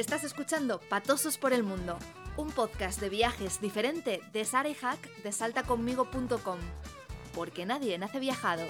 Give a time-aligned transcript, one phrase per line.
[0.00, 1.98] Estás escuchando Patosos por el Mundo,
[2.38, 6.58] un podcast de viajes diferente de Sara Hack de saltaconmigo.com.
[7.34, 8.64] Porque nadie nace viajado.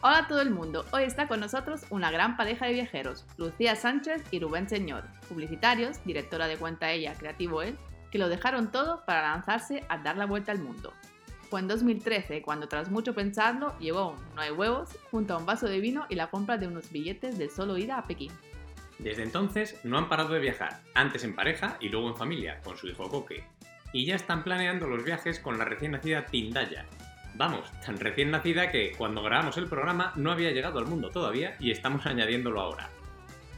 [0.00, 3.76] Hola a todo el mundo, hoy está con nosotros una gran pareja de viajeros, Lucía
[3.76, 7.76] Sánchez y Rubén Señor, publicitarios, directora de cuenta ella, creativo él,
[8.10, 10.94] que lo dejaron todo para lanzarse a dar la vuelta al mundo.
[11.52, 15.44] Fue en 2013 cuando tras mucho pensarlo llevó un no hay huevos junto a un
[15.44, 18.32] vaso de vino y la compra de unos billetes de solo ida a Pekín.
[18.98, 22.78] Desde entonces no han parado de viajar, antes en pareja y luego en familia, con
[22.78, 23.44] su hijo Coque.
[23.92, 26.86] Y ya están planeando los viajes con la recién nacida Tindaya,
[27.34, 31.56] Vamos, tan recién nacida que cuando grabamos el programa no había llegado al mundo todavía
[31.60, 32.88] y estamos añadiéndolo ahora.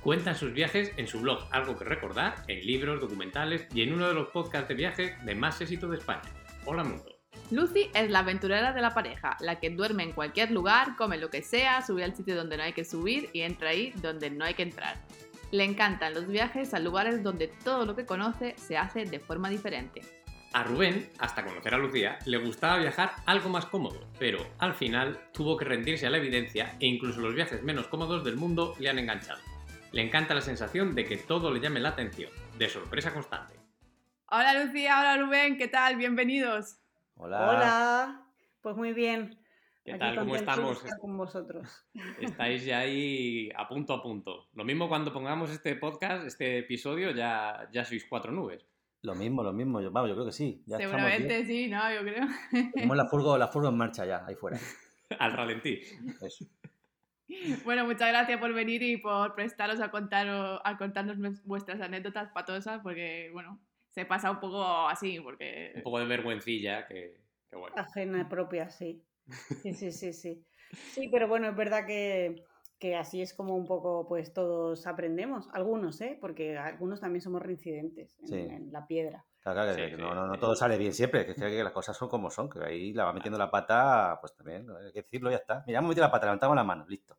[0.00, 4.08] Cuentan sus viajes en su blog Algo que recordar, en libros, documentales y en uno
[4.08, 6.28] de los podcasts de viajes de más éxito de España.
[6.66, 7.13] Hola mundo.
[7.50, 11.30] Lucy es la aventurera de la pareja, la que duerme en cualquier lugar, come lo
[11.30, 14.44] que sea, sube al sitio donde no hay que subir y entra ahí donde no
[14.44, 14.96] hay que entrar.
[15.50, 19.50] Le encantan los viajes a lugares donde todo lo que conoce se hace de forma
[19.50, 20.02] diferente.
[20.52, 25.18] A Rubén, hasta conocer a Lucía, le gustaba viajar algo más cómodo, pero al final
[25.32, 28.88] tuvo que rendirse a la evidencia e incluso los viajes menos cómodos del mundo le
[28.88, 29.40] han enganchado.
[29.90, 33.54] Le encanta la sensación de que todo le llame la atención, de sorpresa constante.
[34.28, 35.96] Hola Lucía, hola Rubén, ¿qué tal?
[35.96, 36.76] Bienvenidos.
[37.16, 37.48] Hola.
[37.48, 38.26] Hola.
[38.60, 39.38] Pues muy bien.
[39.84, 40.16] ¿Qué tal?
[40.16, 40.82] ¿Cómo estamos?
[41.00, 41.86] Con vosotros.
[42.20, 44.48] Estáis ya ahí a punto a punto.
[44.54, 48.66] Lo mismo cuando pongamos este podcast, este episodio, ya, ya sois cuatro nubes.
[49.02, 49.80] Lo mismo, lo mismo.
[49.80, 50.64] Yo, vamos, yo creo que sí.
[50.66, 52.26] Seguramente sí, no, yo creo.
[52.72, 54.58] Tenemos la furgo, la furgo en marcha ya, ahí fuera.
[55.18, 55.82] Al ralentí.
[56.22, 56.46] Eso.
[57.64, 60.26] Bueno, muchas gracias por venir y por prestaros a, contar,
[60.64, 63.60] a contarnos vuestras anécdotas patosas, porque, bueno,
[63.94, 65.72] se pasa un poco así, porque...
[65.76, 67.76] Un poco de vergüencilla, que, que bueno.
[67.78, 69.02] Ajena propia, sí.
[69.62, 70.44] Sí, sí, sí, sí.
[70.72, 72.44] Sí, pero bueno, es verdad que
[72.78, 76.18] que así es como un poco, pues todos aprendemos, algunos, ¿eh?
[76.20, 79.24] Porque algunos también somos reincidentes en, la piedra.
[79.40, 82.50] Claro, claro, no, no, todo sale bien siempre, que, que, las cosas son como son,
[82.50, 85.64] que ahí la va metiendo la pata, pues también, hay que decirlo, ya está.
[85.66, 87.16] Mira, hemos metido la pata, levantamos la mano, listo.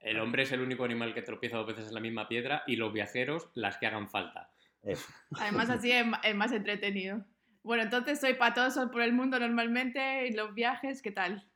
[0.00, 2.76] El hombre es el único animal que tropieza dos veces en la misma piedra y
[2.76, 4.50] los viajeros las que hagan falta.
[4.82, 5.06] Eso.
[5.38, 7.24] Además, así es, más entretenido.
[7.62, 11.50] Bueno, entonces soy patoso por el mundo normalmente y los viajes, ¿qué tal?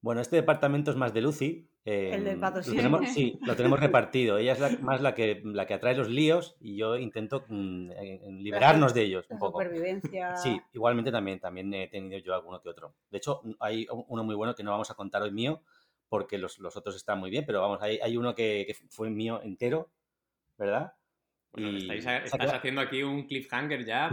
[0.00, 4.38] Bueno, este departamento es más de Lucy, el del pato sí, lo tenemos repartido.
[4.38, 7.90] Ella es más la que, la que atrae los líos y yo intento mm,
[8.40, 9.62] liberarnos de ellos un poco.
[9.62, 10.34] Supervivencia.
[10.36, 12.94] Sí, igualmente también, también he tenido yo alguno que otro.
[13.10, 15.62] De hecho, hay uno muy bueno que no vamos a contar hoy mío
[16.08, 19.08] porque los, los otros están muy bien, pero vamos, hay, hay uno que, que fue
[19.10, 19.90] mío entero,
[20.58, 20.92] ¿verdad?
[21.56, 24.10] Estás haciendo aquí un cliffhanger ya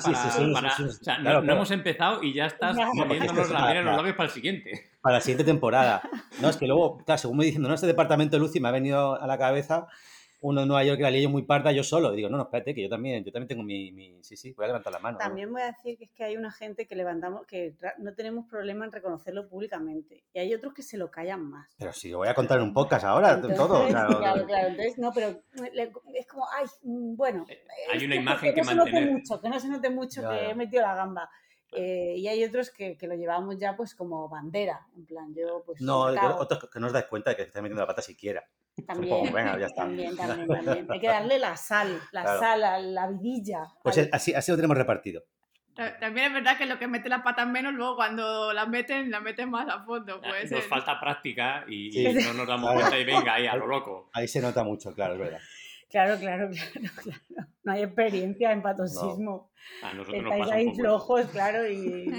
[0.53, 1.41] para...
[1.41, 4.71] no, hemos empezado y ya estás moviéndonos la piel en los labios para el siguiente.
[5.01, 6.01] Para la siguiente temporada.
[6.41, 8.71] No, es que luego, claro, según me diciendo, no, este departamento de Lucy me ha
[8.71, 9.87] venido a la cabeza
[10.43, 12.13] uno en Nueva York que la leí muy parda yo solo.
[12.13, 14.65] Y digo, no, no, espérate, que yo también, yo también tengo mi, Sí, sí, voy
[14.65, 15.17] a levantar la mano.
[15.17, 18.45] También voy a decir que es que hay una gente que levantamos, que no tenemos
[18.49, 20.25] problema en reconocerlo públicamente.
[20.33, 21.73] Y hay otros que se lo callan más.
[21.77, 23.87] Pero si lo voy a contar en un podcast ahora, todo.
[23.93, 24.67] Claro, claro, claro.
[24.69, 25.43] Entonces, no, pero
[26.13, 27.45] es como, ay, mm, bueno.
[27.47, 28.93] Eh, hay una imagen que, no mantener.
[28.93, 31.29] Se note mucho, que no se note mucho que he metido la gamba.
[31.71, 35.63] Eh, y hay otros que, que, lo llevamos ya pues como bandera, en plan, yo
[35.65, 35.81] pues...
[35.81, 38.43] No, otros que no os dais cuenta de que se está metiendo la pata siquiera.
[38.87, 40.87] También, también, también, también.
[40.89, 43.63] Hay que darle la sal, la sal, a la vidilla.
[43.83, 45.23] Pues así, así lo tenemos repartido.
[45.75, 49.19] También es verdad que lo que mete la pata menos, luego cuando la meten, la
[49.19, 50.21] meten más a fondo.
[50.21, 54.09] Pues, nos falta práctica y, no nos damos cuenta y venga ahí a lo loco.
[54.13, 55.39] Ahí se nota mucho, claro, es verdad.
[55.89, 57.47] Claro, claro, claro, claro.
[57.63, 59.51] No hay experiencia en patosismo.
[59.95, 60.03] No.
[60.03, 62.11] Estáis ahí flojos, claro, y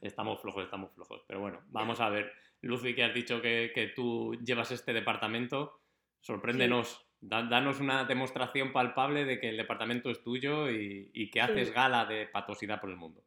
[0.00, 1.24] Estamos flojos, estamos flojos.
[1.26, 2.30] Pero bueno, vamos a ver.
[2.62, 5.80] Lucy, que has dicho que, tú llevas este departamento,
[6.20, 12.04] sorpréndenos, danos una demostración palpable de que el departamento es tuyo y, que haces gala
[12.06, 13.24] de patosidad por el mundo.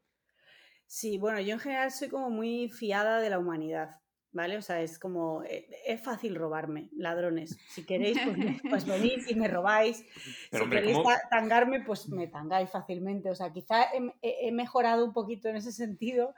[0.86, 4.00] Sí, bueno, yo en general soy como muy fiada de la humanidad.
[4.31, 4.58] ¿Vale?
[4.58, 7.58] O sea, es como, eh, es fácil robarme, ladrones.
[7.70, 8.36] Si queréis, pues,
[8.70, 10.06] pues venid y me robáis.
[10.52, 11.00] si queréis
[11.32, 13.32] tangarme, pues me tangáis fácilmente.
[13.32, 13.88] O sea, quizá
[14.22, 16.36] he, mejorado un poquito en ese sentido,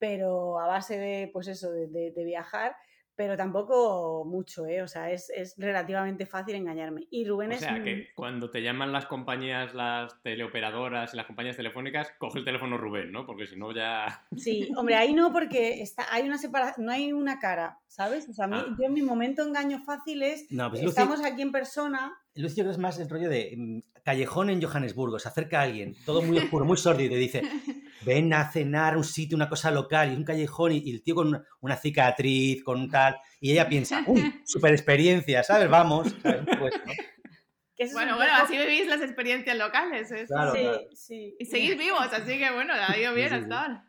[0.00, 2.74] pero a base de, pues eso, de, viajar,
[3.14, 4.80] pero tampoco mucho, ¿eh?
[4.82, 7.06] O sea, es, relativamente fácil engañarme.
[7.10, 11.56] Y Rubén o sea, que cuando te llaman las compañías, las teleoperadoras y las compañías
[11.56, 13.26] telefónicas, coge el teléfono Rubén, ¿no?
[13.26, 14.24] Porque si no ya...
[14.36, 18.26] Sí, hombre, ahí no porque está, hay una separación, no hay una cara, ¿sabes?
[18.30, 18.64] O sea, ah.
[18.78, 22.16] yo en mi momento engaño fácil es, pues estamos aquí en persona...
[22.32, 26.22] Creo que es más el rollo de mm, callejón en Johannesburgo, se acerca alguien, todo
[26.22, 27.42] muy oscuro, muy sórdido, y dice...
[28.04, 31.14] ven a cenar a un sitio, una cosa local y un callejón y, el tío
[31.14, 35.68] con una, cicatriz, con tal, y ella piensa, uy, super experiencia, ¿sabes?
[35.68, 36.14] Vamos.
[37.76, 40.08] Pues, bueno, bueno, así vivís las experiencias locales.
[40.08, 40.26] sí,
[40.92, 41.36] sí.
[41.38, 43.84] Y seguís vivos, así que bueno, ha ido bien hasta ahora.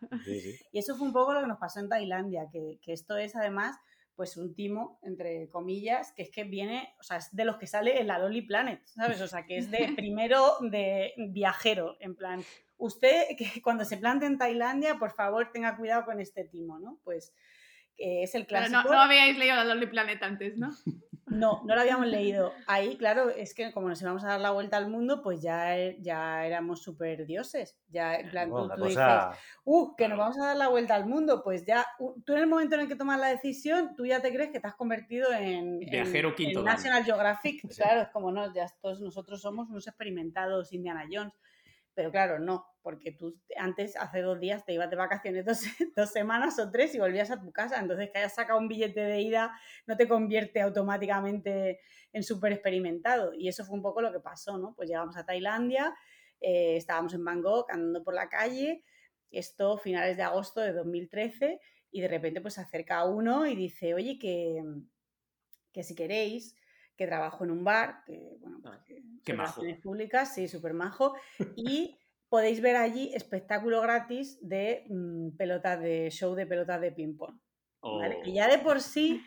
[0.71, 3.35] Y eso fue un poco lo que nos pasó en Tailandia, que, que esto es
[3.35, 3.75] además
[4.21, 7.65] pues un timo, entre comillas, que es que viene, o sea, es de los que
[7.65, 9.19] sale en la Lolly Planet, ¿sabes?
[9.19, 12.43] O sea, que es de primero de viajero, en plan,
[12.77, 16.99] usted que cuando se plante en Tailandia, por favor, tenga cuidado con este timo, ¿no?
[17.03, 17.33] Pues
[17.97, 18.79] es el clásico.
[18.83, 20.71] Pero no, no habíais leído la Lonely Planet antes, ¿no?
[21.31, 22.53] No, no lo habíamos leído.
[22.67, 25.75] Ahí, claro, es que como nos íbamos a dar la vuelta al mundo, pues ya,
[25.99, 27.77] ya éramos súper dioses.
[27.87, 29.01] Ya, en plan, tú, dices,
[29.63, 31.85] uh, que nos vamos a dar la vuelta al mundo, pues ya,
[32.25, 34.59] tú en el momento en el que tomas la decisión, tú ya te crees que
[34.59, 37.65] te has convertido en, Viajero quinto National Geographic.
[37.75, 41.33] Claro, es como, no, ya todos nosotros somos unos experimentados Indiana Jones.
[41.93, 45.45] Pero claro, no, porque tú antes, hace dos días, te ibas de vacaciones
[45.95, 47.79] dos, semanas o tres y volvías a tu casa.
[47.79, 49.51] Entonces, que hayas sacado un billete de ida
[49.85, 51.79] no te convierte automáticamente
[52.13, 53.33] en súper experimentado.
[53.33, 54.73] Y eso fue un poco lo que pasó, ¿no?
[54.75, 55.93] Pues llegamos a Tailandia,
[56.39, 58.83] eh, estábamos en Bangkok andando por la calle,
[59.29, 61.59] esto finales de agosto de 2013,
[61.91, 64.63] y de repente pues se acerca uno y dice, oye, que,
[65.71, 66.55] que si queréis
[67.01, 68.85] que trabajo en un bar, que, bueno, pues ah,
[69.25, 69.63] que, majo.
[69.81, 71.15] públicas, sí, súper majo,
[71.55, 71.97] y
[72.29, 77.33] podéis ver allí espectáculo gratis de mm, pelotas de show de pelotas de ping-pong.
[77.33, 77.39] Y
[77.81, 78.01] oh.
[78.25, 79.23] ya de por sí.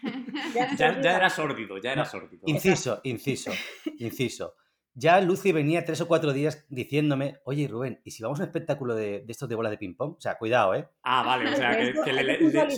[0.55, 0.69] Ya,
[1.17, 2.45] era sórdido, ya era sórdido.
[2.47, 3.51] Inciso, inciso,
[3.99, 4.55] inciso.
[4.95, 8.49] Ya Lucy venía tres o cuatro días diciéndome, oye Rubén, ¿y si vamos a un
[8.49, 10.15] espectáculo de, estos de bolas de ping-pong?
[10.17, 10.89] O sea, cuidado, ¿eh?
[11.03, 12.13] Ah, vale, o sea, que, se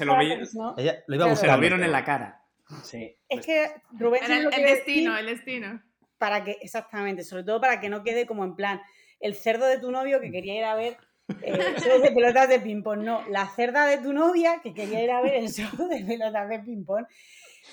[0.07, 2.46] lo, se lo vieron en la cara.
[2.83, 3.17] Sí.
[3.29, 5.83] Es que Rubén el, el destino, el destino.
[6.19, 8.81] Para que, exactamente, sobre todo para que no quede como en plan
[9.21, 10.97] el cerdo de tu novio que quería ir a ver
[11.43, 13.03] el eh, show de pelotas de ping-pong.
[13.03, 16.49] No, la cerda de tu novia que quería ir a ver el show de pelotas
[16.49, 17.07] de ping-pong.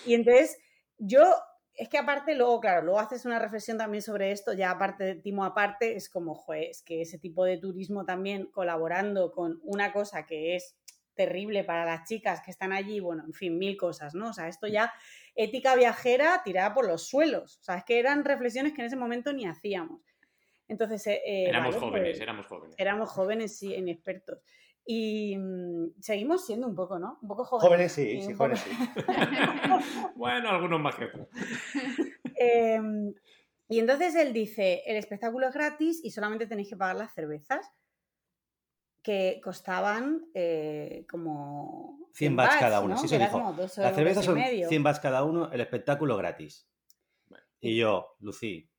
[0.05, 0.57] Y entonces,
[0.97, 1.23] yo,
[1.75, 5.15] es que aparte, luego, claro, luego haces una reflexión también sobre esto, ya aparte de
[5.15, 9.93] Timo aparte, es como, joder, es que ese tipo de turismo también colaborando con una
[9.93, 10.75] cosa que es
[11.15, 14.29] terrible para las chicas que están allí, bueno, en fin, mil cosas, ¿no?
[14.29, 14.93] O sea, esto ya
[15.35, 18.95] ética viajera tirada por los suelos, o sea, es que eran reflexiones que en ese
[18.95, 20.01] momento ni hacíamos.
[20.67, 22.75] Entonces, eh, eh, éramos jóvenes, pues éramos jóvenes.
[22.77, 24.39] Éramos jóvenes, sí, inexpertos.
[24.85, 27.19] Y mm, seguimos siendo un poco, ¿no?
[27.21, 27.67] Un poco jóvenes.
[27.67, 28.71] Jóvenes, sí, sí, jóvenes, sí.
[30.15, 31.27] bueno, algunos más que otros.
[32.35, 33.13] Em,
[33.69, 37.71] y entonces él dice, el espectáculo es gratis y solamente tenéis que pagar las cervezas
[39.03, 42.97] que costaban eh, como 100 bahts cada uno.
[42.97, 43.53] Sí, se dijo.
[43.57, 46.67] Las cervezas son 100 bahts cada uno, el espectáculo gratis.
[47.59, 48.69] Y yo, Lucy,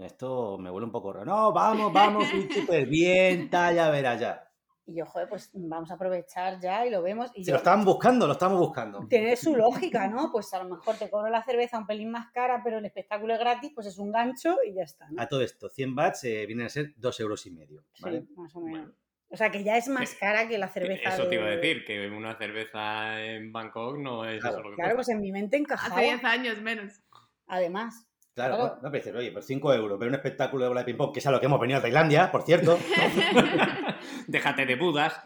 [0.00, 1.26] esto me vuelve un poco raro.
[1.26, 2.24] No, vamos, vamos,
[2.54, 4.50] súper bien, tal, ya verás ya.
[4.86, 7.30] Y yo, joder, pues vamos a aprovechar ya y lo vemos.
[7.34, 9.06] Y Se lo estaban buscando, lo estamos buscando.
[9.08, 10.30] Tiene su lógica, ¿no?
[10.30, 13.32] Pues a lo mejor te cobro la cerveza un pelín más cara, pero el espectáculo
[13.34, 15.08] es gratis, pues es un gancho y ya está.
[15.16, 17.84] A todo esto, 100 bahts eh, vienen a ser 2 euros y medio.
[18.00, 18.20] ¿vale?
[18.20, 19.03] Sí, más o menos.
[19.34, 21.12] O sea, que ya es más cara que la cerveza.
[21.12, 24.70] Eso te iba a decir, que una cerveza en Bangkok no es claro, eso lo
[24.70, 25.96] que Claro, pues en mi mente encajaba.
[25.96, 27.02] Hace 10 años menos.
[27.48, 28.06] Además.
[28.32, 31.12] Claro, No, no decir, oye, por 5 euros, ver un espectáculo de bola de ping-pong,
[31.12, 32.78] que es a lo que hemos venido a Tailandia, por cierto.
[34.28, 35.20] Déjate de budas.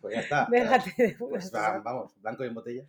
[0.00, 0.46] Pues ya está.
[0.50, 1.50] Déjate de budas.
[1.50, 2.84] Pues, vamos, blanco y en botella.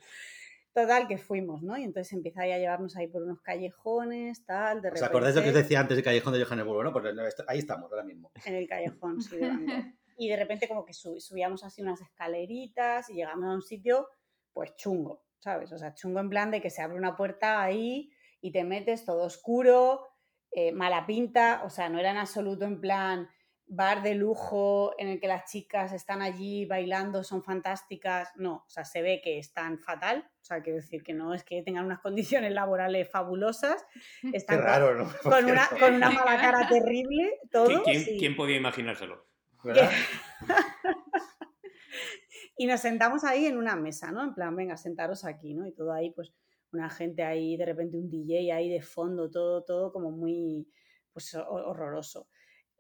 [0.74, 1.78] Total, que fuimos, ¿no?
[1.78, 5.04] Y entonces empieza a llevarnos ahí por unos callejones, tal, de repente...
[5.04, 6.94] ¿Os acordáis de lo que os decía antes del callejón de Johannesburgo, no?
[6.94, 7.14] Pues
[7.46, 8.32] ahí estamos ahora mismo.
[8.46, 13.16] En el callejón, sí, de y de repente como que subíamos así unas escaleritas y
[13.16, 14.08] llegamos a un sitio
[14.54, 15.72] pues chungo, ¿sabes?
[15.72, 19.04] O sea, chungo en plan de que se abre una puerta ahí y te metes
[19.04, 20.06] todo oscuro,
[20.52, 23.30] eh, mala pinta, o sea, no era en absoluto en plan
[23.66, 28.70] bar de lujo en el que las chicas están allí bailando, son fantásticas, no, o
[28.70, 31.86] sea, se ve que están fatal, o sea, quiero decir que no es que tengan
[31.86, 33.84] unas condiciones laborales fabulosas,
[34.34, 35.12] están Qué raro, ¿no?
[35.24, 37.82] con, una, con, una, mala cara terrible, todo.
[37.82, 39.31] ¿Quién, ¿quién podía imaginárselo?
[42.58, 44.24] y nos sentamos ahí en una mesa, ¿no?
[44.24, 45.68] En plan, venga, sentaros aquí, ¿no?
[45.68, 46.34] Y todo ahí, pues,
[46.72, 50.68] una gente ahí, de repente un DJ ahí de fondo, todo, todo como muy,
[51.12, 52.28] pues, horroroso.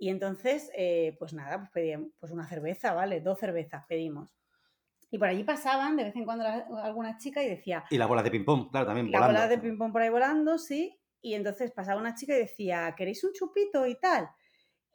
[0.02, 3.22] Y entonces, eh, pues nada, pues pedíamos pues una cerveza, ¿vale?
[3.22, 4.36] Dos cervezas pedimos.
[5.12, 7.84] Y por allí pasaban de vez en cuando alguna chica y decía...
[7.92, 9.34] Y la bola de ping-pong, claro, también volando.
[9.34, 11.00] La bola de ping-pong por ahí volando, sí.
[11.22, 14.28] Y entonces pasaba una chica y decía, ¿queréis un chupito y tal?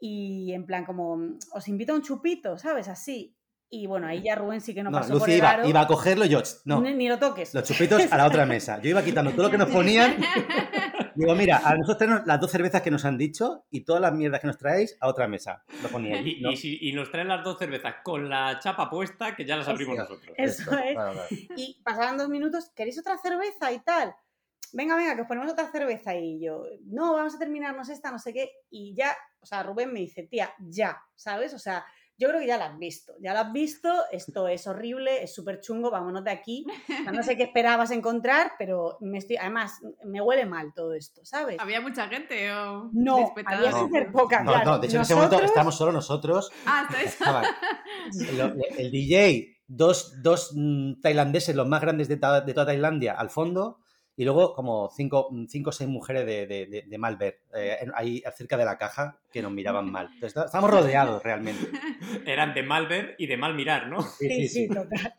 [0.00, 2.88] Y en plan como, mm, os invito a un chupito, ¿sabes?
[2.88, 3.36] Así.
[3.68, 5.86] Y bueno, ahí ya Rubén sí que no, pasó Lucy por el iba, iba, a
[5.88, 6.80] cogerlo y yo, no.
[6.80, 7.52] Ni, lo toques.
[7.52, 8.80] Los chupitos a la otra mesa.
[8.80, 10.16] Yo iba quitando todo lo que nos ponían.
[11.16, 14.12] Digo, mira, a nosotros tenemos las dos cervezas que nos han dicho y todas las
[14.12, 15.64] mierdas que nos traéis a otra mesa.
[15.82, 19.66] Lo ponía y, nos traen las dos cervezas con la chapa puesta que ya las
[19.66, 20.30] abrimos nosotros.
[20.36, 21.48] Eso es.
[21.56, 24.14] Y pasaban dos minutos, ¿queréis otra cerveza y tal?
[24.72, 28.18] Venga, venga, que os ponemos otra cerveza y yo, no, vamos a terminarnos esta, no
[28.18, 28.50] sé qué.
[28.70, 31.54] Y ya, o sea, Rubén me dice, tía, ya, ¿sabes?
[31.54, 31.84] O sea,
[32.18, 35.34] yo creo que ya la has visto, ya la has visto, esto es horrible, es
[35.34, 36.64] súper chungo, vámonos de aquí.
[37.12, 41.58] no sé qué esperabas encontrar, pero me estoy, además, me huele mal todo esto, ¿sabes?
[41.60, 45.42] ¿Había mucha gente o No, había súper poca, no, no, de hecho en ese momento
[45.42, 46.50] estamos solo nosotros.
[46.64, 47.42] Ah, está
[48.14, 53.28] el, el, DJ, dos, dos mm, tailandeses, los más grandes de, de toda Tailandia, al
[53.28, 53.80] fondo,
[54.16, 58.22] y luego como cinco, cinco o seis mujeres de, de, de, mal ver, eh, ahí
[58.34, 60.08] cerca de la caja, que nos miraban mal.
[60.14, 61.66] Entonces, estamos rodeados realmente.
[62.26, 64.00] Eran de mal ver y de mal mirar, ¿no?
[64.02, 65.14] Sí, sí, total.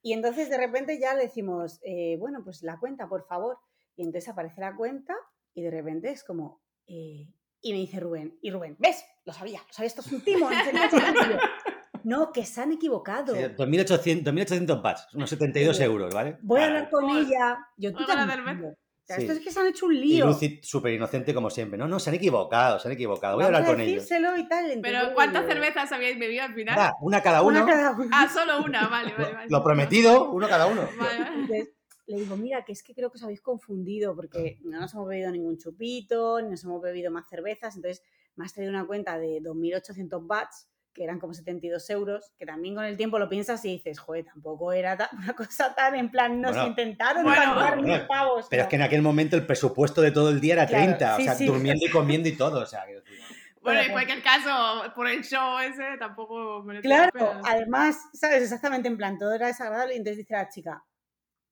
[0.00, 3.58] Y entonces de repente ya le decimos, eh, bueno, pues la cuenta, por favor.
[3.94, 5.14] Y entonces aparece la cuenta
[5.52, 7.28] y de repente es como, eh,
[7.60, 9.04] y me dice Rubén, y Rubén, ¿ves?
[9.24, 10.48] Lo sabía, lo sabía, esto es un timo.
[10.48, 10.56] No,
[12.32, 13.34] que se han equivocado.
[13.34, 16.38] 2.800, 2.800 bats, unos 72 euros, ¿vale?
[16.42, 17.58] Voy a hablar con ella.
[17.76, 18.76] Yo tú también.
[19.08, 20.26] Esto es que se han hecho un lío.
[20.26, 21.78] Y Lucy, súper inocente como siempre.
[21.78, 23.36] No, no, se han equivocado, se han equivocado.
[23.36, 24.04] Voy a hablar con ellos.
[24.04, 26.92] Y tal, Pero ¿cuántas cervezas habéis bebido al final?
[27.00, 27.62] una cada uno.
[27.62, 28.10] Una cada uno.
[28.12, 29.32] Ah, solo una, vale, vale.
[29.32, 29.46] vale.
[29.48, 30.82] Lo, prometido, uno cada uno.
[30.98, 31.72] Vale,
[32.06, 35.08] le digo, mira, que es que creo que os habéis confundido porque no nos hemos
[35.08, 37.76] bebido ningún chupito, ni nos hemos bebido más cervezas.
[37.76, 38.02] Entonces,
[38.34, 42.74] me has traído una cuenta de 2.800 bats que eran como 72 euros, que también
[42.74, 46.40] con el tiempo lo piensas y dices, joder, tampoco era una cosa tan en plan,
[46.40, 48.48] nos intentaron bueno, mil pavos.
[48.50, 51.20] Pero es que en aquel momento el presupuesto de todo el día era 30, o
[51.20, 52.84] sea, durmiendo y comiendo y todo, o sea...
[53.60, 58.44] Bueno, en cualquier caso, por el show ese tampoco me Claro, además, ¿sabes?
[58.44, 60.84] Exactamente, en plan, todo era desagradable y entonces dice la chica,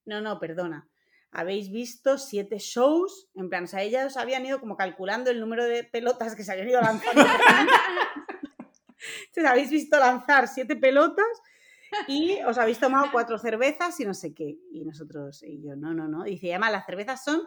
[0.06, 0.88] no, no, perdona,
[1.30, 5.64] habéis visto siete shows, en plan, o sea, ellas habían ido como calculando el número
[5.64, 7.22] de pelotas que se habían ido lanzando.
[9.26, 11.26] Entonces habéis visto lanzar siete pelotas
[12.08, 14.58] y os habéis tomado cuatro cervezas y no sé qué.
[14.70, 16.24] Y nosotros, y yo, no, no, no.
[16.24, 17.42] Dice, además las cervezas son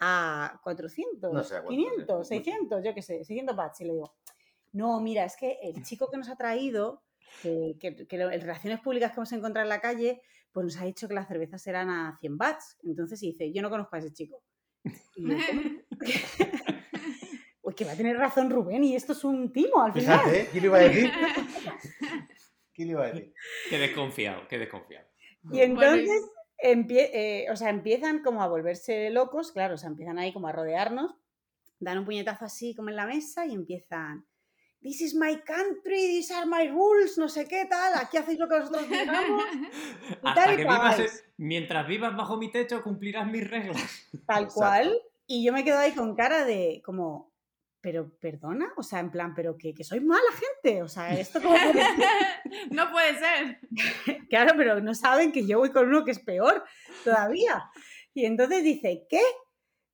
[0.00, 3.80] a 400, 500, 600, yo qué sé, 600 bats.
[3.80, 4.14] Y le digo,
[4.72, 7.02] no, mira, es que el chico que nos ha traído,
[7.42, 11.08] que, que, en relaciones públicas que hemos encontrado en la calle, pues nos ha dicho
[11.08, 12.76] que las cervezas eran a 100 bats.
[12.82, 14.42] Entonces dice, yo no conozco a ese chico.
[15.16, 15.24] Y
[17.68, 20.20] pues que va a tener razón Rubén y esto es un timo al final.
[20.20, 21.12] Fíjate, ¿qué le iba a decir?
[22.72, 23.34] ¿Qué le iba a decir?
[23.68, 25.06] Qué desconfiado, qué desconfiado.
[25.52, 26.22] Y entonces,
[26.62, 30.52] eh, o sea, empiezan como a volverse locos, claro, o sea, empiezan ahí como a
[30.52, 31.14] rodearnos,
[31.78, 34.24] dan un puñetazo así como en la mesa y empiezan,
[34.80, 38.48] this is my country, these are my rules, no sé qué tal, aquí hacéis lo
[38.48, 39.44] que nosotros digamos.
[40.22, 44.08] Hasta que vivas, mientras vivas bajo mi techo cumplirás mis reglas.
[44.26, 44.98] Tal cual.
[45.26, 47.28] Y yo me quedo ahí con cara de como,
[47.80, 51.40] pero perdona, o sea, en plan, pero que, que soy mala gente, o sea, esto
[51.40, 51.54] como
[52.70, 53.60] no puede ser.
[54.28, 56.64] claro, pero no saben que yo voy con uno que es peor
[57.04, 57.70] todavía.
[58.14, 59.22] Y entonces dice, ¿qué?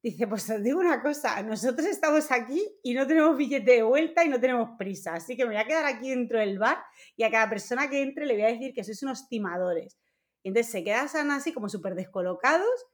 [0.02, 4.24] Dice, pues os digo una cosa, nosotros estamos aquí y no tenemos billete de vuelta
[4.24, 6.78] y no tenemos prisa, así que me voy a quedar aquí dentro del bar
[7.16, 9.98] y a cada persona que entre le voy a decir que sois unos timadores.
[10.42, 12.86] Y entonces se quedan así como súper descolocados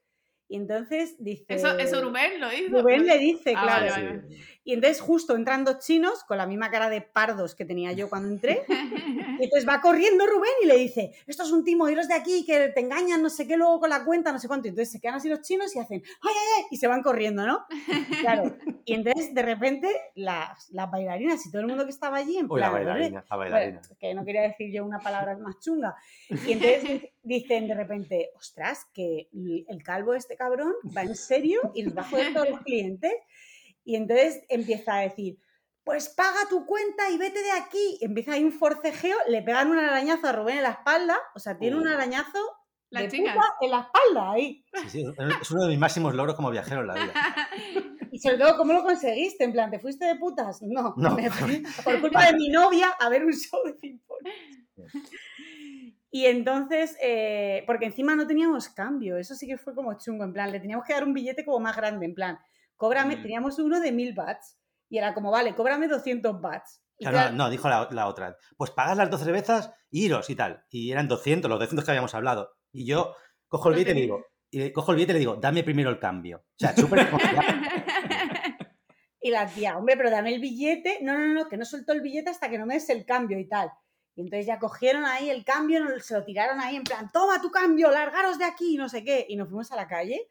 [0.51, 1.45] y entonces dice...
[1.49, 2.69] ¿Eso, ¿Eso Rubén lo dice?
[2.69, 4.23] Rubén le dice, ah, claro.
[4.63, 8.09] Y entonces justo entran dos chinos con la misma cara de pardos que tenía yo
[8.09, 8.63] cuando entré.
[9.39, 12.45] y entonces va corriendo Rubén y le dice, esto es un timo, iros de aquí,
[12.45, 14.69] que te engañan, no sé qué, luego con la cuenta, no sé cuánto.
[14.69, 16.65] Y entonces se quedan así los chinos y hacen, ¡ay, ay, ay!
[16.71, 17.65] Y se van corriendo, ¿no?
[18.21, 18.57] Claro.
[18.85, 22.49] Y entonces de repente las, las bailarinas y todo el mundo que estaba allí en
[22.49, 22.61] plan...
[22.61, 23.81] la bailarina, la bailarina.
[23.99, 25.95] que no quería decir yo una palabra más chunga.
[26.29, 31.83] Y entonces dicen de repente, ostras, que el calvo este cabrón va en serio y
[31.83, 33.13] nos va a joder todos los clientes.
[33.91, 35.41] Y entonces empieza a decir,
[35.83, 37.99] pues paga tu cuenta y vete de aquí.
[38.01, 41.59] empieza ahí un forcejeo, le pegan un arañazo a Rubén en la espalda, o sea,
[41.59, 42.39] tiene un arañazo
[42.91, 44.65] la de puta en la espalda ahí.
[44.83, 45.05] Sí, sí,
[45.41, 47.13] es uno de mis máximos logros como viajero en la vida.
[48.13, 49.43] Y sobre todo, ¿cómo lo conseguiste?
[49.43, 50.63] En plan, ¿te fuiste de putas?
[50.63, 51.17] No, no.
[51.85, 54.21] por culpa de mi novia a ver un show de ping-pong.
[56.13, 60.33] Y entonces, eh, porque encima no teníamos cambio, eso sí que fue como chungo, en
[60.33, 62.39] plan, le teníamos que dar un billete como más grande, en plan,
[62.81, 63.23] cóbrame, mm.
[63.23, 64.59] teníamos uno de mil bats
[64.89, 66.83] y era como, vale, cóbrame 200 bats.
[67.35, 70.65] no, dijo la, otra, pues pagas las 12 cervezas iros y tal.
[70.71, 72.55] Y eran 200, los 200 que habíamos hablado.
[72.73, 73.15] Y yo
[73.49, 75.91] cojo el billete y le digo, y cojo el billete y le digo, dame primero
[75.91, 76.39] el cambio.
[76.39, 77.07] O sea, súper
[79.23, 81.01] Y la tía, hombre, pero dame el billete.
[81.03, 83.39] No, no, no, que no suelto el billete hasta que no me des el cambio
[83.39, 83.71] y tal.
[84.17, 87.51] Y entonces ya cogieron ahí el cambio, se lo tiraron ahí en plan, toma tu
[87.51, 89.27] cambio, largaros de aquí, no sé qué.
[89.29, 90.31] Y nos fuimos a la calle.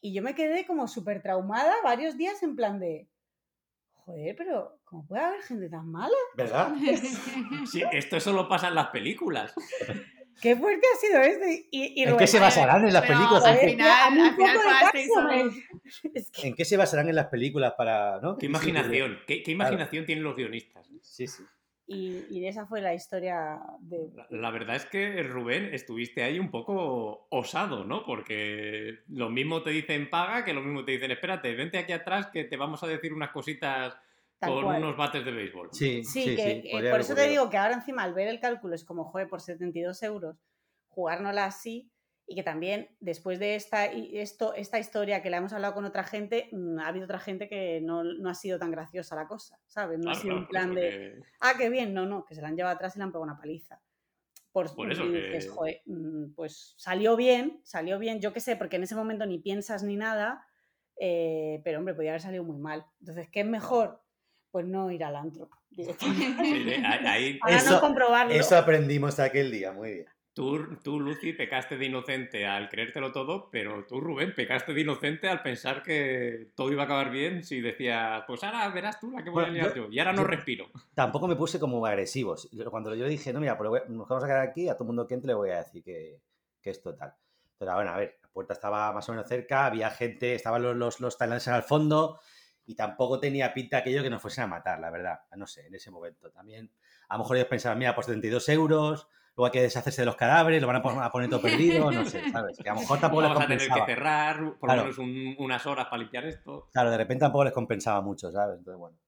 [0.00, 3.08] Y yo me quedé como súper traumada varios días en plan de,
[3.92, 6.16] joder, pero ¿cómo puede haber gente tan mala?
[6.36, 6.72] ¿Verdad?
[7.70, 9.54] sí, esto solo pasa en las películas.
[10.40, 11.68] Qué fuerte ha sido este.
[11.72, 13.44] Y, ¿En qué se basarán en las películas?
[13.44, 15.50] Al final, al final
[16.44, 18.20] ¿En qué se basarán en las películas para.?
[18.20, 18.38] ¿no?
[18.38, 19.18] ¿Qué imaginación?
[19.26, 20.86] ¿Qué, imaginación tienen los guionistas?
[21.02, 21.42] Sí, sí.
[21.90, 24.10] Y, esa fue la historia de...
[24.28, 28.04] La, verdad es que, Rubén, estuviste ahí un poco osado, ¿no?
[28.04, 32.26] Porque lo mismo te dicen paga que lo mismo te dicen espérate, vente aquí atrás
[32.26, 33.96] que te vamos a decir unas cositas
[34.38, 35.70] con unos bates de béisbol.
[35.72, 38.84] Sí, sí, sí, por eso te digo que ahora encima al ver el cálculo es
[38.84, 40.36] como, joder, por 72 euros,
[40.88, 41.90] jugárnosla así
[42.28, 46.04] y que también después de esta, esto, esta historia que le hemos hablado con otra
[46.04, 49.98] gente, mm, ha habido otra gente que no, ha sido tan graciosa la cosa, ¿sabes?
[49.98, 52.56] No ha sido un plan de, ah, qué bien, no, no, que se la han
[52.56, 53.80] llevado atrás y le han pegado una paliza.
[54.52, 55.82] Por, eso que...
[55.86, 59.82] Mm, pues salió bien, salió bien, yo qué sé, porque en ese momento ni piensas
[59.82, 60.46] ni nada,
[60.96, 62.84] eh, pero hombre, podía haber salido muy mal.
[63.00, 64.02] Entonces, ¿qué es mejor?
[64.50, 65.48] Pues no ir al antro.
[67.06, 68.34] ahí, eso, comprobarlo.
[68.34, 70.17] Eso aprendimos aquel día, muy bien.
[70.38, 75.42] Tú, Lucy, pecaste de inocente al creértelo todo, pero tú, Rubén, pecaste de inocente al
[75.42, 79.30] pensar que todo iba a acabar bien si decías, pues ahora verás tú la que
[79.30, 80.68] voy a liar yo, y ahora no respiro.
[80.94, 82.36] Tampoco me puse como agresivo.
[82.70, 85.08] Cuando yo dije, no, mira, pues nos vamos a quedar aquí, a todo el mundo
[85.08, 86.20] que entre le voy a decir que,
[86.62, 87.14] que es total.
[87.58, 90.76] Pero bueno, a ver, la puerta estaba más o menos cerca, había gente, estaban los,
[90.76, 92.20] los, los tailandeses al fondo
[92.64, 95.18] y tampoco tenía pinta aquello que nos fuesen a matar, la verdad.
[95.36, 96.30] No sé, en ese momento.
[96.30, 96.70] También,
[97.08, 100.16] a lo mejor ellos pensaban, mira, por 72 euros luego hay que deshacerse de los
[100.16, 102.58] cadáveres, lo van a poner todo perdido, no sé, ¿sabes?
[102.58, 104.98] Que a lo mejor tampoco Vamos a tener que cerrar por lo menos
[105.38, 106.68] unas horas para limpiar esto.
[106.72, 108.58] Claro, de repente tampoco les compensaba mucho, ¿sabes?
[108.58, 108.98] Entonces, bueno.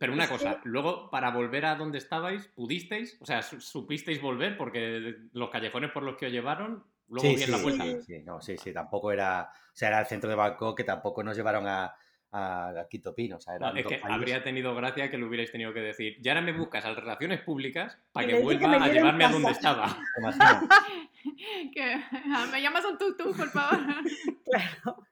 [0.00, 3.18] Pero una cosa, luego para volver a donde estabais, ¿pudisteis?
[3.20, 4.56] O sea, ¿supisteis volver?
[4.56, 7.84] Porque los callejones por los que os llevaron, luego sí, la vuelta.
[7.84, 9.50] Sí, sí, no, sí, sí, tampoco era.
[9.52, 11.94] O sea, era el centro de Bangkok que tampoco nos llevaron a,
[12.32, 13.36] a Quito Pino.
[13.36, 16.18] O sea, es que habría tenido gracia que lo hubierais tenido que decir.
[16.22, 19.50] Y ahora me buscas a las relaciones públicas para que vuelva a llevarme a donde
[19.50, 19.98] estaba.
[21.74, 23.78] que, ah, me llamas un tuk-tuk, por favor.
[24.44, 25.04] claro.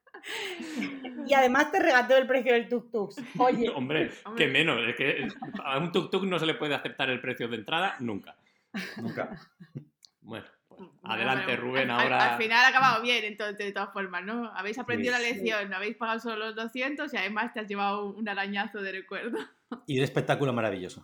[1.25, 3.13] Y además te regateo el precio del tuk-tuk.
[3.39, 3.69] Oye.
[3.69, 4.79] Hombre, que menos.
[4.87, 5.27] Es que
[5.63, 8.35] a un tuk-tuk no se le puede aceptar el precio de entrada nunca.
[8.97, 9.39] Nunca.
[10.21, 10.45] Bueno.
[11.03, 12.33] Adelante, Rubén, ahora.
[12.33, 14.51] Al, final ha acabado bien, entonces, de todas formas, ¿no?
[14.55, 18.05] Habéis aprendido la lección, no habéis pagado solo los 200 y además te has llevado
[18.05, 19.37] un arañazo de recuerdo.
[19.85, 21.03] Y un espectáculo maravilloso.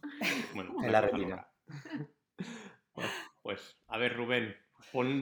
[0.53, 1.47] Bueno, en la retina.
[3.41, 4.55] Pues, a ver, Rubén,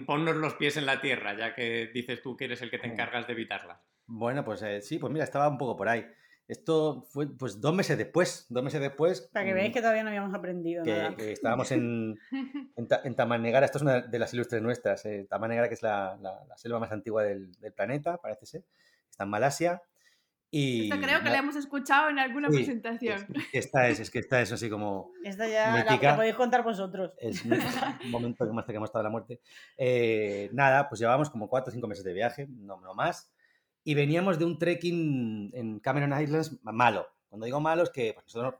[0.06, 2.88] ponnos los pies en la tierra, ya que dices tú que eres el que te
[2.88, 3.82] encargas de evitarla.
[4.06, 6.06] Bueno, pues eh, sí, pues mira, estaba un poco por ahí.
[6.52, 9.22] Esto fue pues dos meses después, dos meses después.
[9.32, 11.16] Para que veáis mm, que todavía no habíamos aprendido que, nada.
[11.16, 12.20] Que estábamos en,
[12.76, 16.58] en, Tamanegara, esto es una de las ilustres nuestras, eh, Tamanegara que es la, la,
[16.58, 18.66] selva más antigua del, del, planeta, parece ser,
[19.10, 19.82] está en Malasia.
[20.50, 23.26] Y, Esto creo que la hemos escuchado en alguna presentación.
[23.34, 25.14] Es, que esta es, es que esta es así como.
[25.24, 27.14] Esta ya la, podéis contar vosotros.
[27.18, 27.58] Es un
[28.12, 29.40] momento que más que hemos estado de la muerte.
[29.78, 33.32] Eh, nada, pues llevábamos como cuatro o cinco meses de viaje, no, no más
[33.84, 37.08] y veníamos de un trekking en Cameron Islands malo.
[37.30, 38.56] Cuando digo malo es que pues, nosotros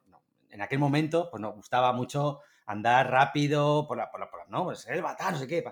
[0.49, 4.45] en aquel momento pues, nos gustaba mucho andar rápido por la, por la, por la
[4.47, 5.63] no, pues, el batán, no sé qué.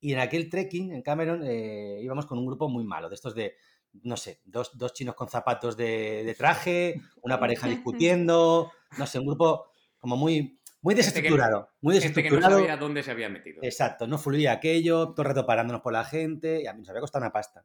[0.00, 3.34] Y en aquel trekking en Cameron eh, íbamos con un grupo muy malo, de estos
[3.34, 3.56] de,
[4.02, 9.18] no sé, dos, dos chinos con zapatos de, de, traje, una pareja discutiendo, no sé,
[9.18, 9.66] un grupo
[9.98, 11.70] como muy, muy desestructurado.
[11.80, 12.48] muy desestructurado.
[12.48, 13.60] que no sabía dónde se había metido.
[13.62, 16.90] Exacto, no fluía aquello, todo el rato parándonos por la gente, y a mí nos
[16.90, 17.64] había costado una pasta.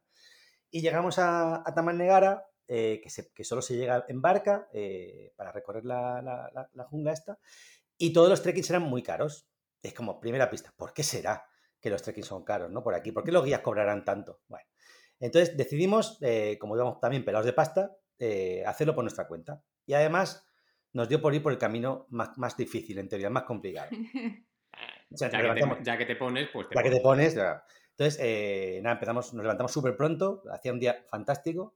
[0.70, 5.52] Y llegamos a, a Tamannegara, eh, que, que, solo se llega en barca eh, para
[5.52, 7.38] recorrer la, la, jungla esta,
[7.96, 9.48] y todos los trekkings eran muy caros.
[9.82, 11.46] Es como primera pista, ¿por qué será
[11.80, 12.82] que los trekkings son caros, no?
[12.82, 14.40] Por aquí, ¿por qué los guías cobrarán tanto?
[14.48, 14.66] Bueno,
[15.18, 17.96] entonces decidimos, eh, como íbamos también pelados de pasta,
[18.66, 19.62] hacerlo por nuestra cuenta.
[19.86, 20.46] Y además
[20.92, 23.88] nos dio por ir por el camino más, más difícil, en teoría, más complicado.
[25.10, 27.64] ya, que te, ya, que te, pones, pues te Ya que te pones, ya.
[27.98, 31.74] Entonces, eh, nada, empezamos, nos levantamos súper pronto, hacía un día fantástico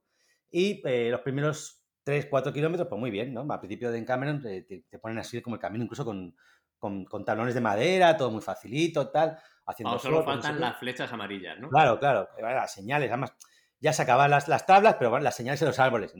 [0.49, 3.45] y eh, los primeros 3, 4 kilómetros, pues muy bien, ¿no?
[3.49, 6.33] Al principio de Cameron te, te, ponen así como el camino, incluso con,
[6.77, 9.37] con, con, talones de madera, todo muy facilito, tal.
[9.65, 11.67] Haciendo solo faltan las flechas amarillas, ¿no?
[11.67, 13.33] Claro, claro, las señales, además,
[13.81, 16.13] ya se acaban las, las tablas, pero bueno, las señales en los árboles.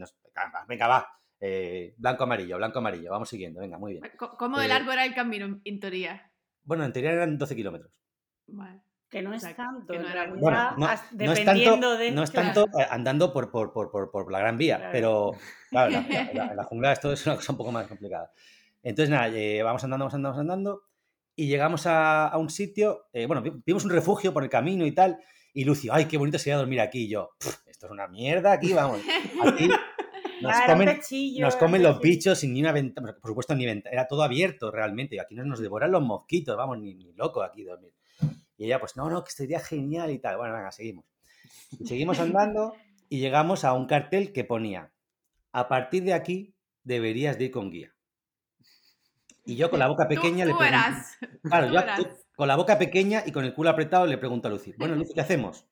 [0.68, 1.08] venga, va,
[1.40, 4.12] eh, blanco, amarillo, blanco, amarillo, vamos siguiendo, venga, muy bien.
[4.18, 6.30] ¿Cómo de largo era el camino, en teoría?
[6.64, 7.94] Bueno, en teoría eran 12 kilómetros.
[8.48, 8.82] Vale.
[9.14, 12.10] Que no es tanto, no, dependiendo de...
[12.10, 15.34] No es tanto eh, andando por, por, por, por, la Gran Vía, pero
[15.70, 18.32] claro, en la, jungla esto es una cosa un poco más complicada.
[18.82, 20.84] Entonces, nada, eh, vamos andando, vamos andando, vamos andando,
[21.36, 24.94] y llegamos a, a un sitio, eh, bueno, vimos un refugio por el camino y
[24.94, 25.20] tal,
[25.54, 27.34] y Lucio, ay, qué bonito sería dormir aquí, y yo,
[27.68, 29.00] esto es una mierda aquí, vamos.
[29.46, 29.70] Aquí
[30.42, 31.00] nos comen,
[31.40, 34.72] nos comen los bichos sin ni una ventana, por supuesto ni ventana, era todo abierto
[34.72, 37.94] realmente, aquí no nos devoran los mosquitos, vamos, ni, ni loco aquí dormir.
[38.58, 40.38] Y ella, pues no, no, que estaría genial y tal.
[40.38, 41.06] Bueno, venga, seguimos.
[41.86, 42.74] seguimos andando
[43.10, 44.92] y llegamos a un cartel que ponía,
[45.52, 47.94] a partir de aquí deberías de ir con guía.
[49.46, 50.80] Y yo con la boca pequeña le pregunto.
[51.44, 51.82] Claro, yo
[52.36, 55.14] con la boca pequeña y con el culo apretado le pregunto a Lucy, bueno, Lucy,
[55.14, 55.68] ¿qué hacemos?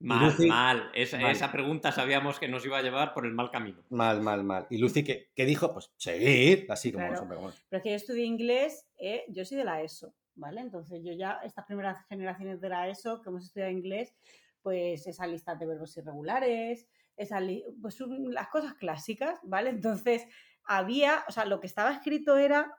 [0.00, 0.90] Mal, mal.
[0.94, 3.82] Esa, pregunta sabíamos que nos iba a llevar por el mal camino.
[3.90, 4.66] Mal, mal, mal.
[4.70, 5.72] Y Lucy, ¿qué, dijo?
[5.72, 7.26] Pues seguir, así como claro.
[7.28, 10.60] Pero es que yo estudié inglés, eh, yo soy de la ESO, ¿vale?
[10.60, 14.14] Entonces yo ya, estas primeras generaciones de la ESO que hemos estudiado inglés,
[14.62, 17.40] pues esa lista de verbos irregulares, esa
[17.82, 19.70] pues las cosas clásicas, ¿vale?
[19.70, 20.26] Entonces
[20.64, 22.76] había, o sea, lo que estaba escrito era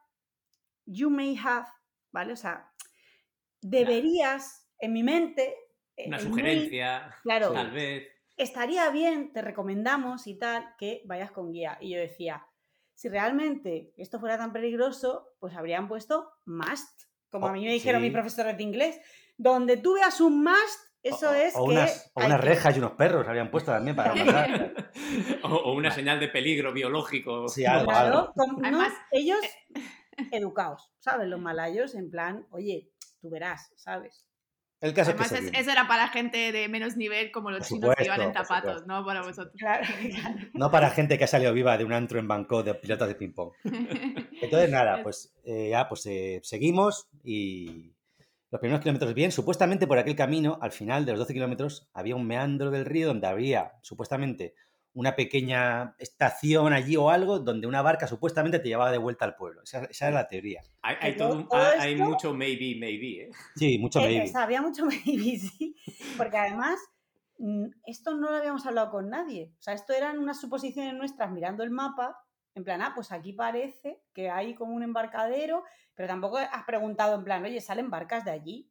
[0.86, 1.67] you may have,
[2.12, 2.34] ¿vale?
[2.34, 2.72] O sea,
[3.62, 5.56] deberías, en mi mente...
[6.06, 8.08] Una sugerencia, claro, tal vez.
[8.38, 11.78] Estaría bien, te recomendamos y tal, que vayas con guía.
[11.82, 12.48] Y yo decía,
[12.93, 18.01] si realmente esto fuera tan peligroso, pues habrían puesto must, como a mí me dijeron
[18.01, 18.99] mis profesores de inglés.
[19.37, 23.27] Donde tú veas un must, eso es o Unas, o unas rejas y unos perros
[23.27, 24.91] habían puesto también para matar.
[25.43, 27.47] o, una señal de peligro biológico.
[27.47, 29.39] Sí, algo, claro, Además, ellos
[29.75, 31.27] eh, educados, ¿sabes?
[31.27, 32.89] Los malayos, en plan, oye,
[33.21, 34.25] tú verás, ¿sabes?
[34.81, 38.05] El caso Además, es eso era para gente de menos nivel como los chinos que
[38.05, 39.05] iban en zapatos, ¿no?
[39.05, 39.53] Para vosotros.
[39.59, 39.85] Claro,
[40.53, 43.15] No para gente que ha salido viva de un antro en Bangkok de pilotos de
[43.15, 43.51] ping-pong.
[44.41, 47.93] Entonces, nada, pues eh, ya pues eh, seguimos y
[48.51, 49.31] los primeros kilómetros bien.
[49.31, 53.07] Supuestamente por aquel camino, al final de los 12 kilómetros, había un meandro del río
[53.07, 54.55] donde había supuestamente
[54.99, 59.35] una pequeña estación allí o algo donde una barca supuestamente te llevaba de vuelta al
[59.35, 59.62] pueblo.
[59.63, 60.62] Esa, era la teoría.
[60.81, 63.23] Hay, mucho maybe, maybe.
[63.23, 63.31] ¿eh?
[63.55, 64.31] Sí, mucho eh, maybe.
[64.35, 65.77] había mucho maybe, sí.
[66.17, 66.81] Porque además
[67.38, 69.53] mm, esto no lo habíamos hablado con nadie.
[69.57, 72.17] O sea, esto eran unas suposiciones nuestras mirando el mapa.
[72.53, 75.63] En plan, ah, pues aquí parece que hay como un embarcadero,
[75.95, 78.69] pero tampoco has preguntado en plan, oye, ¿salen barcas de allí?